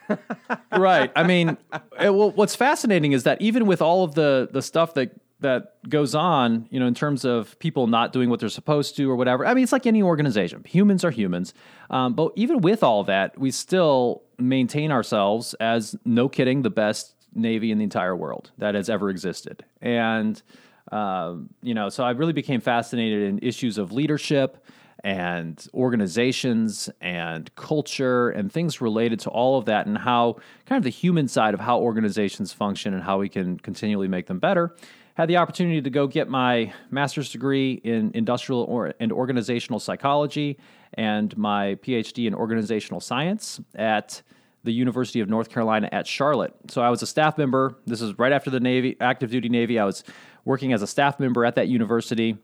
[0.72, 1.12] right.
[1.16, 1.58] I mean,
[2.00, 5.76] it, well, what's fascinating is that even with all of the the stuff that that
[5.88, 9.16] goes on, you know, in terms of people not doing what they're supposed to or
[9.16, 9.46] whatever.
[9.46, 10.64] I mean, it's like any organization.
[10.66, 11.54] Humans are humans,
[11.90, 17.16] um, but even with all that, we still maintain ourselves as no kidding the best
[17.34, 20.42] navy in the entire world that has ever existed, and.
[20.90, 24.66] Um, you know, so I really became fascinated in issues of leadership,
[25.04, 30.84] and organizations and culture and things related to all of that and how kind of
[30.84, 34.76] the human side of how organizations function and how we can continually make them better.
[35.18, 40.60] Had the opportunity to go get my master's degree in industrial or, and organizational psychology
[40.94, 44.22] and my PhD in organizational science at
[44.64, 46.54] the University of North Carolina at Charlotte.
[46.70, 47.80] So I was a staff member.
[47.88, 49.80] This is right after the Navy, active duty Navy.
[49.80, 50.04] I was
[50.46, 52.38] working as a staff member at that university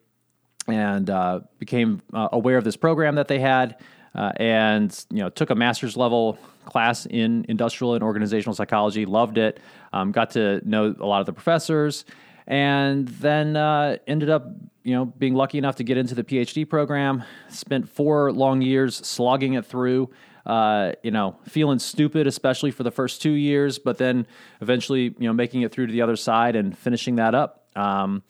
[0.68, 3.78] and uh, became uh, aware of this program that they had,
[4.16, 9.06] uh, and you know took a master's level class in industrial and organizational psychology.
[9.06, 9.60] Loved it.
[9.92, 12.04] Um, got to know a lot of the professors,
[12.48, 14.48] and then uh, ended up
[14.84, 17.24] you know being lucky enough to get into the PhD program.
[17.50, 20.10] Spent four long years slogging it through.
[20.46, 24.28] Uh, you know, feeling stupid, especially for the first two years, but then
[24.60, 27.66] eventually, you know, making it through to the other side and finishing that up.
[27.78, 28.24] Um,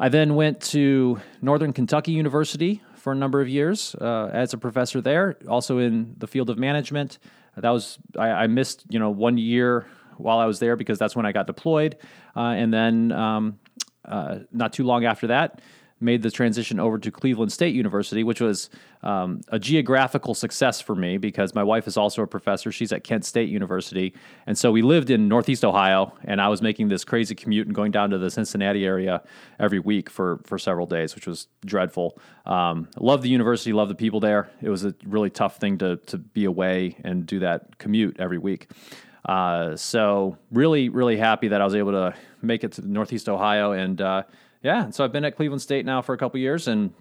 [0.00, 4.58] I then went to Northern Kentucky University for a number of years uh, as a
[4.58, 7.18] professor there, also in the field of management.
[7.56, 9.86] That was I, I, missed you know one year
[10.18, 11.96] while I was there because that's when I got deployed,
[12.36, 13.58] uh, and then um,
[14.04, 15.60] uh, not too long after that,
[16.00, 18.70] made the transition over to Cleveland State University, which was
[19.02, 22.70] um, a geographical success for me because my wife is also a professor.
[22.70, 24.14] She's at Kent State University.
[24.46, 27.74] And so we lived in Northeast Ohio, and I was making this crazy commute and
[27.74, 29.22] going down to the Cincinnati area
[29.58, 32.18] every week for, for several days, which was dreadful.
[32.46, 34.50] Um, love the university, love the people there.
[34.62, 38.38] It was a really tough thing to, to be away and do that commute every
[38.38, 38.68] week.
[39.28, 43.72] Uh, so really, really happy that I was able to make it to Northeast Ohio
[43.72, 44.22] and uh,
[44.62, 46.92] yeah, so I've been at Cleveland State now for a couple years and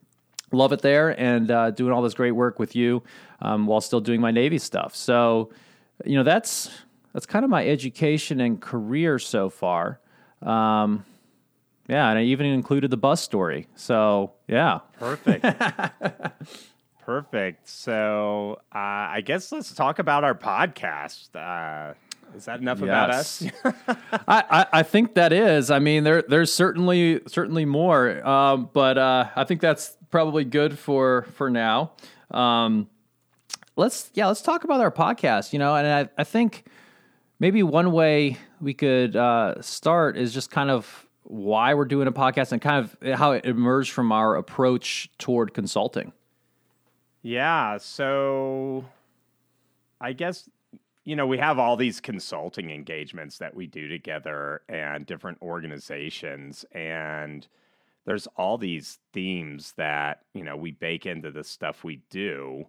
[0.52, 3.02] love it there and uh, doing all this great work with you
[3.42, 4.96] um, while still doing my Navy stuff.
[4.96, 5.52] So,
[6.06, 6.70] you know, that's
[7.14, 10.00] that's kind of my education and career so far.
[10.42, 11.04] Um,
[11.88, 13.68] yeah, and I even included the bus story.
[13.76, 14.80] So, yeah.
[15.00, 15.46] Perfect.
[17.06, 17.70] Perfect.
[17.70, 21.30] So, uh, I guess let's talk about our podcast.
[21.34, 21.94] Uh,
[22.36, 22.86] is that enough yes.
[22.86, 23.44] about us?
[24.28, 25.72] I, I, I, think that is.
[25.72, 30.78] I mean, there there's certainly certainly more, um, but uh, I think that's probably good
[30.78, 31.92] for for now.
[32.32, 32.90] Um,
[33.76, 35.54] let's yeah, let's talk about our podcast.
[35.54, 36.66] You know, and I, I think
[37.40, 42.12] maybe one way we could uh, start is just kind of why we're doing a
[42.12, 46.14] podcast and kind of how it emerged from our approach toward consulting.
[47.22, 47.78] Yeah.
[47.78, 48.86] So
[50.00, 50.50] I guess,
[51.08, 56.66] you know, we have all these consulting engagements that we do together and different organizations.
[56.74, 57.48] And
[58.04, 62.66] there's all these themes that, you know, we bake into the stuff we do.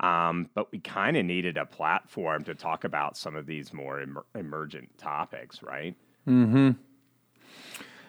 [0.00, 4.02] Um, but we kind of needed a platform to talk about some of these more
[4.02, 5.94] emer- emergent topics, right?
[6.24, 6.72] Hmm.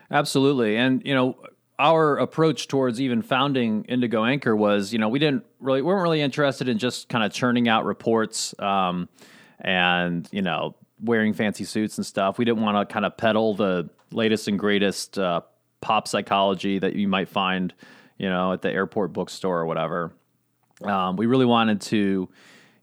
[0.10, 1.38] Absolutely, and you know,
[1.78, 6.04] our approach towards even founding Indigo Anchor was, you know, we didn't really we weren't
[6.04, 9.08] really interested in just kind of churning out reports um,
[9.62, 12.38] and you know wearing fancy suits and stuff.
[12.38, 15.41] We didn't want to kind of peddle the latest and greatest uh,
[15.82, 17.74] pop psychology that you might find,
[18.17, 20.13] you know, at the airport bookstore or whatever.
[20.84, 22.30] Um, we really wanted to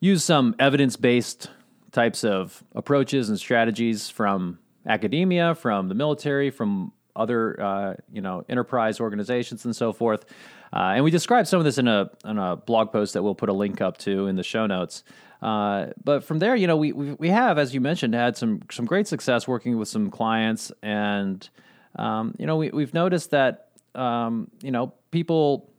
[0.00, 1.50] use some evidence based
[1.92, 8.44] types of approaches and strategies from academia, from the military, from other uh, you know
[8.48, 10.24] enterprise organizations and so forth.
[10.72, 13.34] Uh, and we describe some of this in a in a blog post that we'll
[13.34, 15.02] put a link up to in the show notes.
[15.40, 18.60] Uh, but from there, you know, we, we we have, as you mentioned, had some
[18.70, 21.48] some great success working with some clients, and
[21.96, 25.70] um, you know, we we've noticed that um, you know people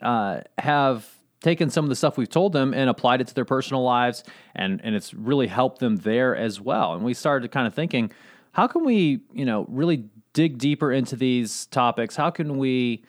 [0.00, 1.08] uh, have
[1.40, 4.24] taken some of the stuff we've told them and applied it to their personal lives,
[4.56, 6.94] and and it's really helped them there as well.
[6.94, 8.12] And we started kind of thinking,
[8.52, 12.16] how can we, you know, really dig deeper into these topics?
[12.16, 13.04] How can we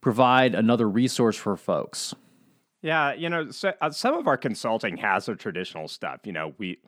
[0.00, 2.14] provide another resource for folks?
[2.82, 6.20] Yeah, you know, so, uh, some of our consulting has the traditional stuff.
[6.24, 6.78] You know, we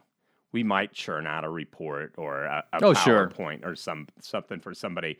[0.52, 3.70] we might churn out a report or a, a oh, PowerPoint sure.
[3.70, 5.18] or some something for somebody.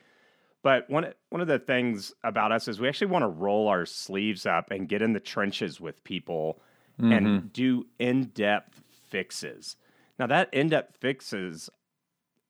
[0.63, 3.85] But one one of the things about us is we actually want to roll our
[3.85, 6.63] sleeves up and get in the trenches with people
[7.01, 7.13] mm-hmm.
[7.13, 9.77] and do in depth fixes.
[10.19, 11.69] Now that in depth fixes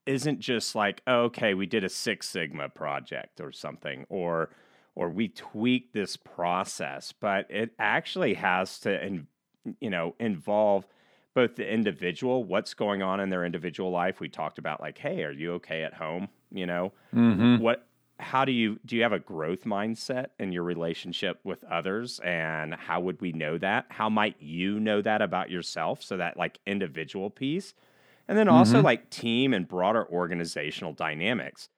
[0.04, 4.50] isn't just like oh, okay we did a Six Sigma project or something or
[4.94, 9.26] or we tweak this process, but it actually has to in,
[9.80, 10.86] you know involve
[11.34, 14.20] both the individual, what's going on in their individual life.
[14.20, 16.28] We talked about like, hey, are you okay at home?
[16.50, 17.56] You know, mm-hmm.
[17.58, 17.86] what
[18.22, 22.74] how do you do you have a growth mindset in your relationship with others and
[22.74, 26.58] how would we know that how might you know that about yourself so that like
[26.64, 27.74] individual piece
[28.28, 28.84] and then also mm-hmm.
[28.84, 31.68] like team and broader organizational dynamics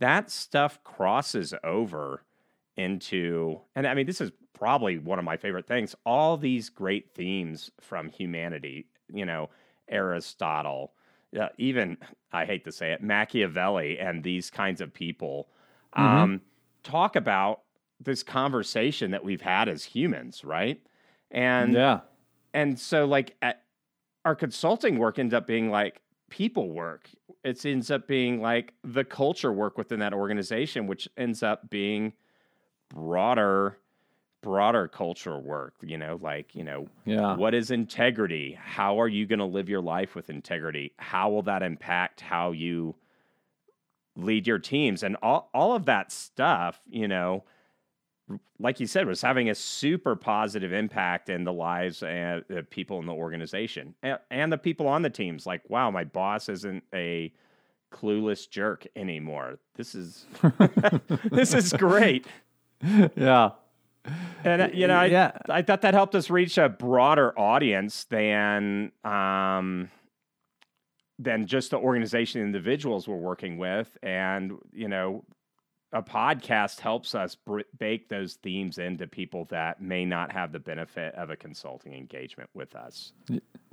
[0.00, 2.22] that stuff crosses over
[2.76, 7.14] into and i mean this is probably one of my favorite things all these great
[7.14, 9.48] themes from humanity you know
[9.88, 10.92] aristotle
[11.40, 11.96] uh, even
[12.32, 15.48] i hate to say it machiavelli and these kinds of people
[15.96, 16.06] mm-hmm.
[16.06, 16.40] um,
[16.82, 17.60] talk about
[18.00, 20.80] this conversation that we've had as humans, right?
[21.30, 22.00] And yeah,
[22.52, 23.36] and so like
[24.24, 27.10] our consulting work ends up being like people work.
[27.42, 32.12] It ends up being like the culture work within that organization, which ends up being
[32.94, 33.78] broader
[34.44, 37.34] broader cultural work you know like you know yeah.
[37.34, 38.56] what is integrity?
[38.62, 40.92] How are you going to live your life with integrity?
[40.98, 42.94] How will that impact how you
[44.16, 45.02] lead your teams?
[45.02, 47.44] And all, all of that stuff you know
[48.58, 52.98] like you said was having a super positive impact in the lives and the people
[52.98, 55.46] in the organization and, and the people on the teams.
[55.46, 57.32] Like wow my boss isn't a
[57.90, 59.58] clueless jerk anymore.
[59.74, 60.26] This is
[61.30, 62.26] this is great
[63.16, 63.50] yeah
[64.44, 65.32] and uh, you know I, yeah.
[65.48, 69.90] I thought that helped us reach a broader audience than um
[71.18, 73.96] than just the organization individuals we're working with.
[74.02, 75.24] And, you know,
[75.92, 80.58] a podcast helps us br- bake those themes into people that may not have the
[80.58, 83.12] benefit of a consulting engagement with us.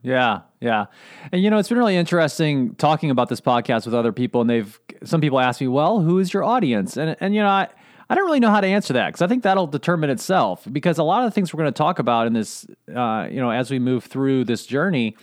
[0.04, 0.86] Yeah, yeah.
[1.32, 4.50] And you know, it's been really interesting talking about this podcast with other people and
[4.50, 7.68] they've some people ask me, "Well, who is your audience?" And and you know, I
[8.12, 10.98] I don't really know how to answer that because I think that'll determine itself because
[10.98, 13.52] a lot of the things we're going to talk about in this uh, you know,
[13.52, 15.16] as we move through this journey,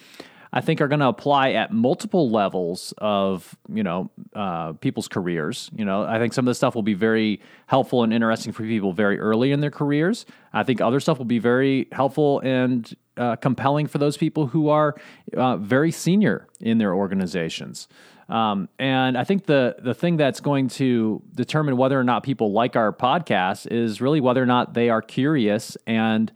[0.55, 5.71] I think are going to apply at multiple levels of you know uh, people's careers.
[5.77, 8.63] You know, I think some of this stuff will be very helpful and interesting for
[8.63, 10.25] people very early in their careers.
[10.55, 14.71] I think other stuff will be very helpful and uh, compelling for those people who
[14.71, 14.95] are
[15.37, 17.87] uh, very senior in their organizations.
[18.29, 22.53] Um, and I think the the thing that's going to determine whether or not people
[22.53, 26.31] like our podcast is really whether or not they are curious and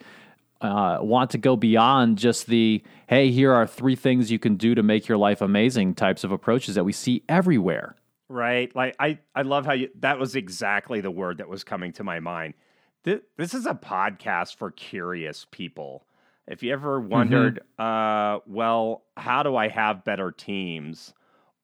[0.62, 4.74] uh, want to go beyond just the hey, here are three things you can do
[4.74, 7.96] to make your life amazing types of approaches that we see everywhere.
[8.28, 8.74] Right.
[8.74, 12.04] Like I, I love how you that was exactly the word that was coming to
[12.04, 12.54] my mind.
[13.02, 16.06] This, this is a podcast for curious people.
[16.46, 21.12] If you ever wondered, uh, well, how do I have better teams,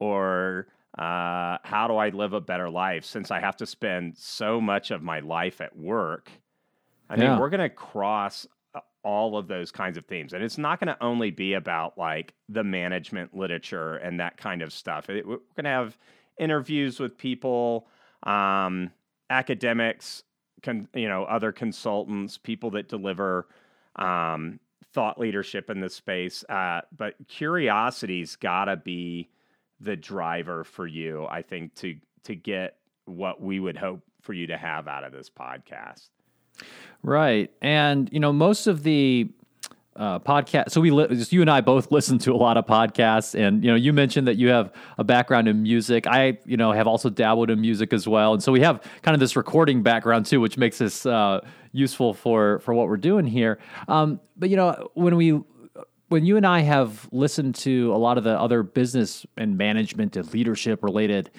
[0.01, 4.61] or uh, how do I live a better life since I have to spend so
[4.61, 6.31] much of my life at work?
[7.11, 7.31] I Yeah.
[7.31, 10.81] mean, we're going to cross uh, all of those kinds of themes, and it's not
[10.81, 15.09] going to only be about like the management literature and that kind of stuff.
[15.11, 15.99] It, we're going to have
[16.39, 17.89] interviews with people,
[18.25, 18.91] um,
[19.31, 20.23] academics,
[20.63, 23.49] con, you know, other consultants, people that deliver
[23.97, 24.61] um,
[24.93, 26.45] thought leadership in this space.
[26.49, 29.29] Uh, but curiosity's got to be
[29.81, 34.47] the driver for you, I think, to to get what we would hope for you
[34.49, 36.09] to have out of this podcast.
[37.03, 37.51] Right.
[37.63, 39.31] And, you know, most of the
[39.97, 42.67] uh, podcast, so we, li- just you and I both listen to a lot of
[42.67, 43.39] podcasts.
[43.39, 46.07] And, you know, you mentioned that you have a background in music.
[46.07, 48.35] I, you know, have also dabbled in music as well.
[48.35, 51.41] And so we have kind of this recording background too, which makes this uh,
[51.73, 53.59] useful for, for what we're doing here.
[53.87, 55.41] Um, but, you know, when we,
[56.09, 60.17] when you and I have listened to a lot of the other business and management
[60.17, 61.31] and leadership related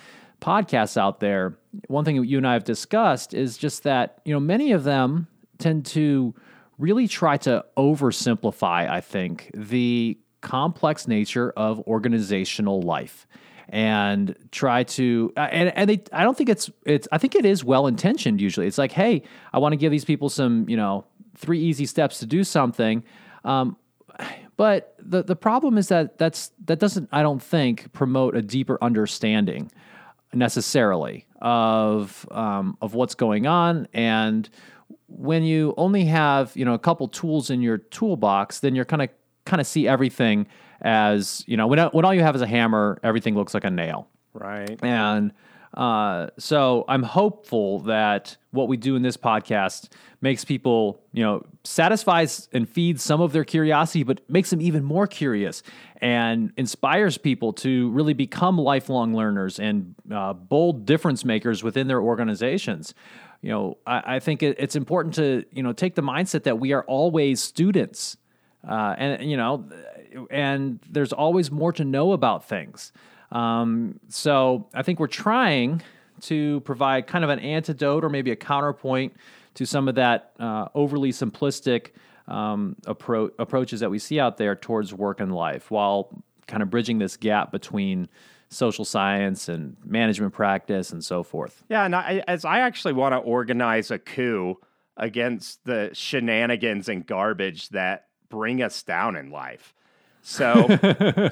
[0.41, 1.57] podcasts out there,
[1.87, 5.27] one thing you and I have discussed is just that, you know, many of them
[5.57, 6.33] tend to
[6.77, 13.27] really try to oversimplify, I think, the complex nature of organizational life
[13.67, 17.45] and try to uh, and and they I don't think it's it's I think it
[17.45, 18.65] is well intentioned usually.
[18.65, 21.05] It's like, hey, I want to give these people some, you know,
[21.35, 23.03] three easy steps to do something.
[23.43, 23.77] Um,
[24.59, 28.77] but the the problem is that that's that doesn't I don't think promote a deeper
[28.81, 29.71] understanding
[30.33, 34.49] necessarily of um, of what's going on and
[35.07, 39.01] when you only have you know a couple tools in your toolbox then you're kind
[39.01, 39.09] of
[39.45, 40.45] kind of see everything
[40.81, 43.71] as you know when when all you have is a hammer everything looks like a
[43.71, 44.77] nail Right.
[44.83, 45.31] and
[45.73, 49.89] uh, so I'm hopeful that what we do in this podcast
[50.21, 54.83] makes people, you know, satisfies and feeds some of their curiosity, but makes them even
[54.83, 55.61] more curious
[56.01, 62.01] and inspires people to really become lifelong learners and uh, bold difference makers within their
[62.01, 62.93] organizations.
[63.41, 66.59] You know, I, I think it, it's important to, you know, take the mindset that
[66.59, 68.17] we are always students.
[68.67, 69.69] Uh, and, you know,
[70.29, 72.91] and there's always more to know about things.
[73.31, 75.81] Um, so I think we're trying
[76.21, 79.15] to provide kind of an antidote or maybe a counterpoint
[79.55, 81.91] to some of that uh, overly simplistic
[82.27, 86.09] um, appro- approaches that we see out there towards work and life, while
[86.47, 88.07] kind of bridging this gap between
[88.49, 91.63] social science and management practice and so forth.
[91.69, 94.57] Yeah, and I, as I actually want to organize a coup
[94.97, 99.73] against the shenanigans and garbage that bring us down in life.
[100.21, 100.67] So,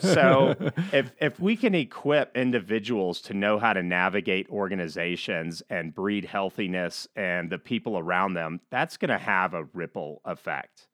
[0.01, 0.55] so
[0.93, 7.07] if if we can equip individuals to know how to navigate organizations and breed healthiness
[7.15, 10.87] and the people around them, that's going to have a ripple effect.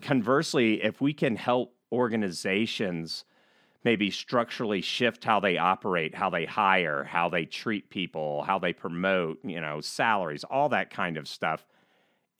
[0.00, 3.24] Conversely, if we can help organizations
[3.84, 8.72] maybe structurally shift how they operate, how they hire, how they treat people, how they
[8.72, 11.66] promote, you know, salaries, all that kind of stuff,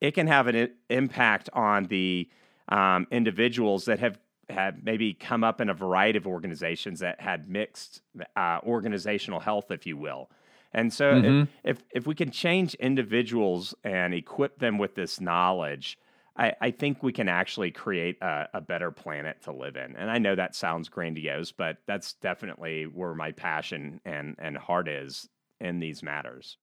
[0.00, 2.28] it can have an impact on the
[2.68, 4.18] um, individuals that have
[4.52, 8.02] have maybe come up in a variety of organizations that had mixed
[8.36, 10.30] uh, organizational health, if you will.
[10.74, 15.98] And so, if, if if we can change individuals and equip them with this knowledge,
[16.36, 19.96] I, I think we can actually create a, a better planet to live in.
[19.96, 24.88] And I know that sounds grandiose, but that's definitely where my passion and and heart
[24.88, 25.28] is
[25.60, 26.56] in these matters.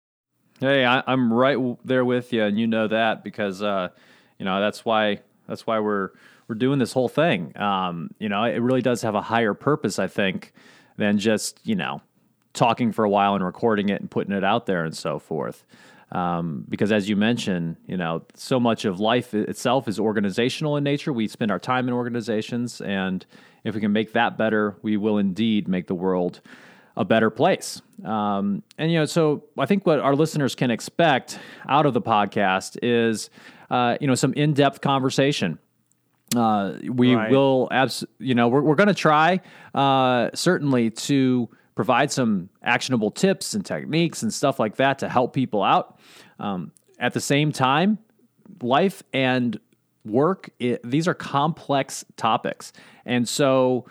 [0.59, 3.89] Hey, I, I'm right there with you, and you know that because uh,
[4.39, 6.09] you know that's why that's why we're
[6.50, 7.56] we're doing this whole thing.
[7.56, 10.52] Um, you know, it really does have a higher purpose, I think,
[10.97, 12.02] than just you know
[12.54, 15.64] talking for a while and recording it and putting it out there and so forth.
[16.12, 20.84] Um, because as you mentioned, you know, so much of life itself is organizational in
[20.84, 21.14] nature.
[21.14, 23.24] We spend our time in organizations, and
[23.64, 26.41] if we can make that better, we will indeed make the world
[26.97, 27.80] a better place.
[28.04, 31.38] Um, and you know, so I think what our listeners can expect
[31.70, 33.30] out of the podcast is,
[33.70, 35.60] uh, you know, some in-depth conversation.
[36.36, 37.32] Uh, we Right.
[37.32, 39.41] will, abs- you know, we're, we're going to try
[39.73, 45.34] uh, certainly to provide some actionable tips and techniques and stuff like that to help
[45.34, 45.97] people out.
[46.39, 47.97] Um, at the same time,
[48.61, 49.59] life and
[50.05, 52.71] work it, these are complex topics
[53.05, 53.86] and so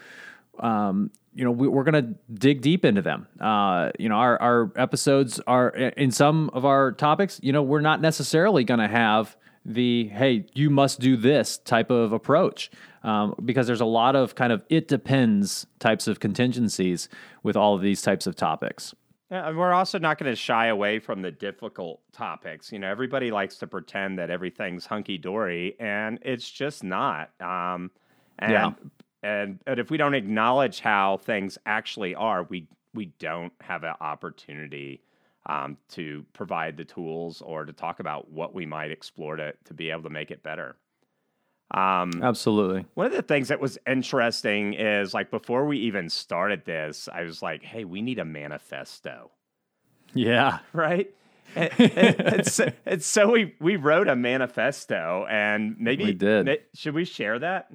[0.58, 4.40] um, you know we, we're going to dig deep into them uh, you know our,
[4.40, 8.88] our episodes are in some of our topics you know we're not necessarily going to
[8.88, 12.70] have the hey you must do this type of approach
[13.02, 17.08] um, because there's a lot of kind of it depends types of contingencies
[17.42, 18.94] with all of these types of topics
[19.30, 22.72] Yeah, we're also not going to shy away from the difficult topics.
[22.72, 27.30] You know, everybody likes to pretend that everything's hunky dory, and it's just not.
[27.38, 27.90] Um,
[28.38, 28.70] and, Yeah.
[29.22, 33.94] and and if we don't acknowledge how things actually are, we we don't have an
[34.00, 35.02] opportunity
[35.48, 39.74] um, to provide the tools or to talk about what we might explore to to
[39.74, 40.76] be able to make it better.
[41.70, 42.86] Um, Absolutely.
[42.94, 47.22] one of the things that was interesting is like before we even started this, I
[47.24, 49.30] was like, "Hey, we need a manifesto."
[50.14, 50.60] Yeah.
[50.72, 51.10] right?
[51.54, 56.60] And, and, so, and so we we wrote a manifesto, and maybe We did.
[56.74, 57.70] should we share that?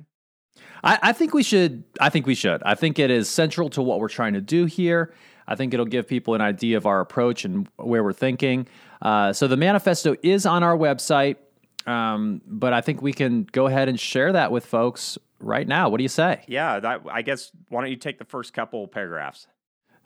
[0.84, 1.84] I, I think we should.
[2.00, 2.62] I think we should.
[2.64, 5.14] I think it is central to what we're trying to do here.
[5.48, 8.68] I think it'll give people an idea of our approach and where we're thinking.
[9.02, 11.38] Uh, so the manifesto is on our website,
[11.86, 15.90] um, but I think we can go ahead and share that with folks right now.
[15.90, 16.44] What do you say?
[16.48, 17.52] Yeah, that, I guess.
[17.70, 19.48] Why don't you take the first couple paragraphs?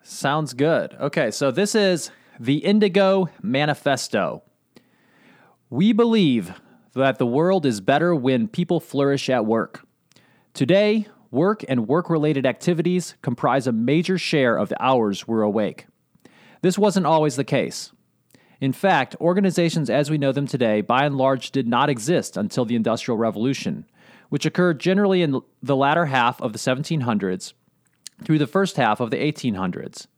[0.02, 0.94] Sounds good.
[0.94, 2.10] Okay, so this is
[2.40, 4.42] the Indigo Manifesto.
[5.70, 6.54] We believe
[6.94, 9.86] that the world is better when people flourish at work.
[10.54, 15.86] Today, work and work related activities comprise a major share of the hours we're awake.
[16.62, 17.92] This wasn't always the case.
[18.60, 22.64] In fact, organizations as we know them today, by and large, did not exist until
[22.64, 23.86] the Industrial Revolution,
[24.30, 27.52] which occurred generally in the latter half of the 1700s
[28.24, 30.08] through the first half of the 1800s.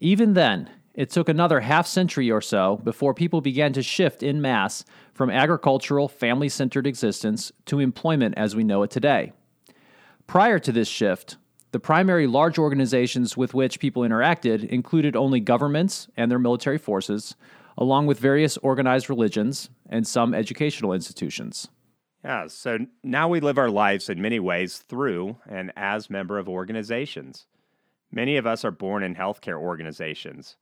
[0.00, 4.40] Even then, it took another half century or so before people began to shift in
[4.40, 9.32] mass from agricultural, family centered existence to employment as we know it today.
[10.26, 11.36] Prior to this shift,
[11.72, 17.36] the primary large organizations with which people interacted included only governments and their military forces,
[17.78, 21.68] along with various organized religions and some educational institutions.
[22.24, 26.48] Yeah, so now we live our lives in many ways through and as member of
[26.48, 27.46] organizations.
[28.10, 30.56] Many of us are born in healthcare organizations.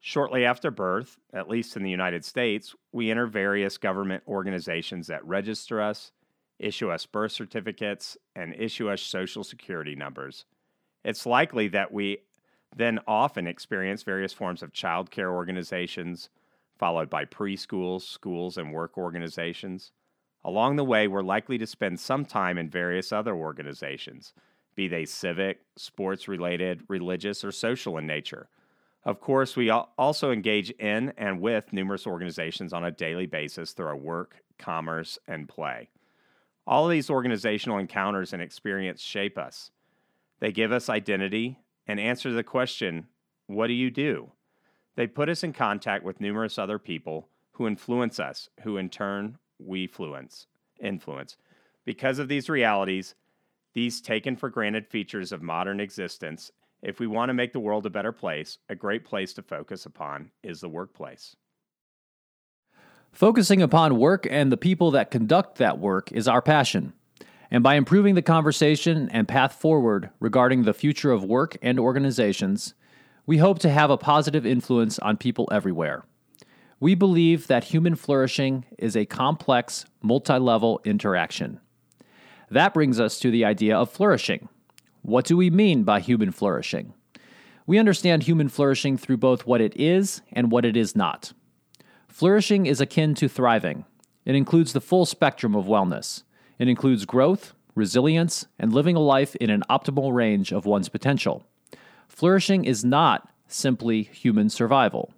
[0.00, 5.24] Shortly after birth, at least in the United States, we enter various government organizations that
[5.24, 6.12] register us,
[6.58, 10.44] issue us birth certificates, and issue us social security numbers.
[11.04, 12.18] It's likely that we
[12.74, 16.28] then often experience various forms of child care organizations,
[16.78, 19.92] followed by preschools, schools, and work organizations.
[20.44, 24.32] Along the way, we're likely to spend some time in various other organizations,
[24.74, 28.48] be they civic, sports related, religious, or social in nature.
[29.04, 33.86] Of course, we also engage in and with numerous organizations on a daily basis through
[33.86, 35.88] our work, commerce, and play.
[36.66, 39.70] All of these organizational encounters and experience shape us.
[40.40, 43.06] They give us identity and answer the question,
[43.46, 44.32] What do you do?
[44.96, 49.38] They put us in contact with numerous other people who influence us, who in turn
[49.58, 50.46] we fluence,
[50.80, 51.36] influence.
[51.84, 53.14] Because of these realities,
[53.74, 56.50] these taken for granted features of modern existence,
[56.82, 59.86] if we want to make the world a better place, a great place to focus
[59.86, 61.36] upon is the workplace.
[63.16, 66.92] Focusing upon work and the people that conduct that work is our passion.
[67.50, 72.74] And by improving the conversation and path forward regarding the future of work and organizations,
[73.24, 76.04] we hope to have a positive influence on people everywhere.
[76.78, 81.58] We believe that human flourishing is a complex, multi level interaction.
[82.50, 84.50] That brings us to the idea of flourishing.
[85.00, 86.92] What do we mean by human flourishing?
[87.66, 91.32] We understand human flourishing through both what it is and what it is not.
[92.16, 93.84] Flourishing is akin to thriving.
[94.24, 96.22] It includes the full spectrum of wellness.
[96.58, 101.44] It includes growth, resilience, and living a life in an optimal range of one's potential.
[102.08, 105.12] Flourishing is not simply human survival.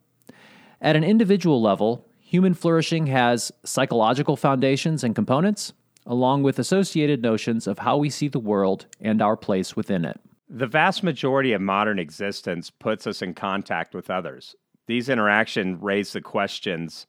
[0.81, 5.75] At an individual level, human flourishing has psychological foundations and components,
[6.05, 10.19] along with associated notions of how we see the world and our place within it.
[10.51, 14.57] The vast majority of modern existence puts us in contact with others.
[14.89, 17.07] These interactions raise the questions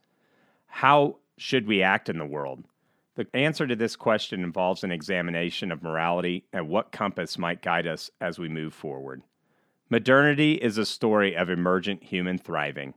[0.68, 2.66] how should we act in the world?
[3.16, 7.88] The answer to this question involves an examination of morality and what compass might guide
[7.88, 9.24] us as we move forward.
[9.90, 12.94] Modernity is a story of emergent human thriving.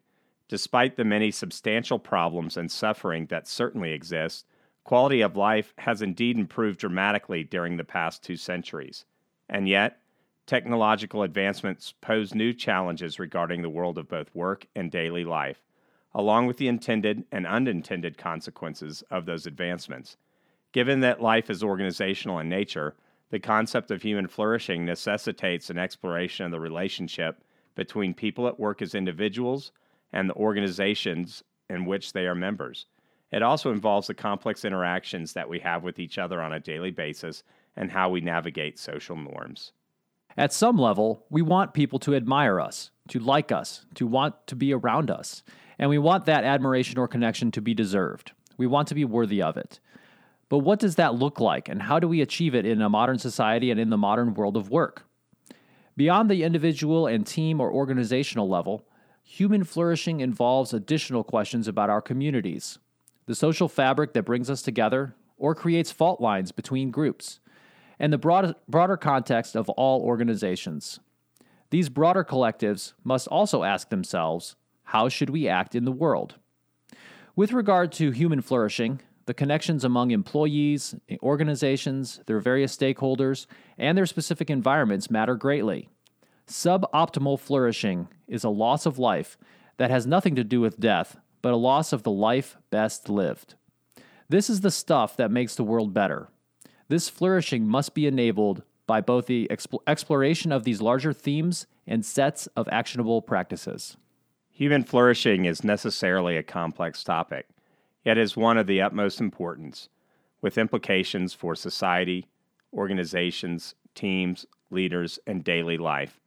[0.48, 4.46] Despite the many substantial problems and suffering that certainly exist,
[4.84, 9.06] quality of life has indeed improved dramatically during the past two centuries.
[9.48, 10.01] And yet,
[10.46, 15.62] technological advancements pose new challenges regarding the world of both work and daily life,
[16.14, 20.16] along with the intended and unintended consequences of those advancements.
[20.72, 22.94] Given that life is organizational in nature,
[23.30, 27.42] the concept of human flourishing necessitates an exploration of the relationship
[27.74, 29.72] between people at work as individuals
[30.12, 32.86] and the organizations in which they are members.
[33.30, 36.90] It also involves the complex interactions that we have with each other on a daily
[36.90, 37.42] basis
[37.76, 39.72] and how we navigate social norms.
[40.36, 44.56] At some level, we want people to admire us, to like us, to want to
[44.56, 45.42] be around us,
[45.78, 48.32] and we want that admiration or connection to be deserved.
[48.56, 49.80] We want to be worthy of it.
[50.48, 53.18] But what does that look like, and how do we achieve it in a modern
[53.18, 55.04] society and in the modern world of work?
[55.96, 58.86] Beyond the individual and team or organizational level,
[59.22, 62.78] human flourishing involves additional questions about our communities,
[63.26, 67.40] the social fabric that brings us together or creates fault lines between groups,
[68.02, 70.98] and the broad, broader context of all organizations.
[71.70, 76.34] These broader collectives must also ask themselves how should we act in the world?
[77.36, 83.46] With regard to human flourishing, the connections among employees, organizations, their various stakeholders,
[83.78, 85.88] and their specific environments matter greatly.
[86.48, 89.38] Suboptimal flourishing is a loss of life
[89.78, 93.54] that has nothing to do with death, but a loss of the life best lived.
[94.28, 96.28] This is the stuff that makes the world better.
[96.92, 102.04] This flourishing must be enabled by both the exp- exploration of these larger themes and
[102.04, 103.96] sets of actionable practices.
[104.50, 107.48] Human flourishing is necessarily a complex topic,
[108.04, 109.88] yet is one of the utmost importance,
[110.42, 112.28] with implications for society,
[112.74, 116.20] organizations, teams, leaders, and daily life.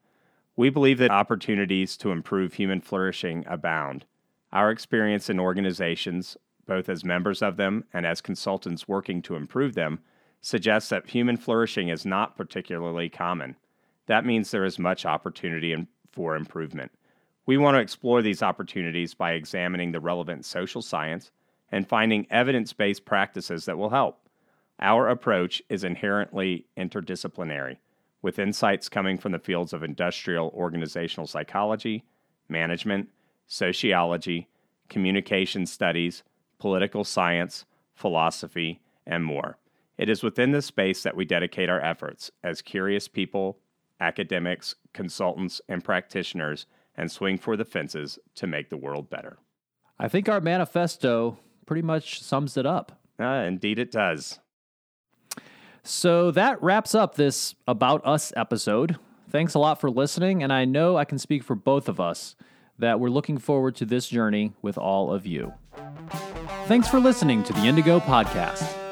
[0.55, 4.05] We believe that opportunities to improve human flourishing abound.
[4.51, 9.76] Our experience in organizations, both as members of them and as consultants working to improve
[9.76, 9.99] them,
[10.46, 13.56] suggests that human flourishing is not particularly common.
[14.06, 15.76] That means there is much opportunity
[16.12, 16.91] for improvement.
[17.48, 21.32] We want to explore these opportunities by examining the relevant social science
[21.72, 24.20] and finding evidence based practices that will help.
[24.80, 27.78] Our approach is inherently interdisciplinary
[28.22, 32.04] with insights coming from the fields of industrial organizational psychology,
[32.50, 33.10] management,
[33.48, 34.48] sociology,
[34.89, 36.22] communication studies,
[36.60, 37.66] political science,
[37.96, 39.58] philosophy, and more.
[39.98, 43.60] It is within this space that we dedicate our efforts as curious people,
[44.00, 46.66] academics, consultants, and practitioners
[46.98, 49.38] and swing for the fences to make the world better.
[50.00, 53.00] I think our manifesto pretty much sums it up.
[53.20, 54.39] Uh, indeed, it does.
[55.84, 58.98] So that wraps up this About Us episode.
[59.30, 62.36] Thanks a lot for listening, and I know I can speak for both of us
[62.78, 65.54] that we're looking forward to this journey with all of you.
[66.66, 68.84] Thanks for listening to the Indigo Podcast.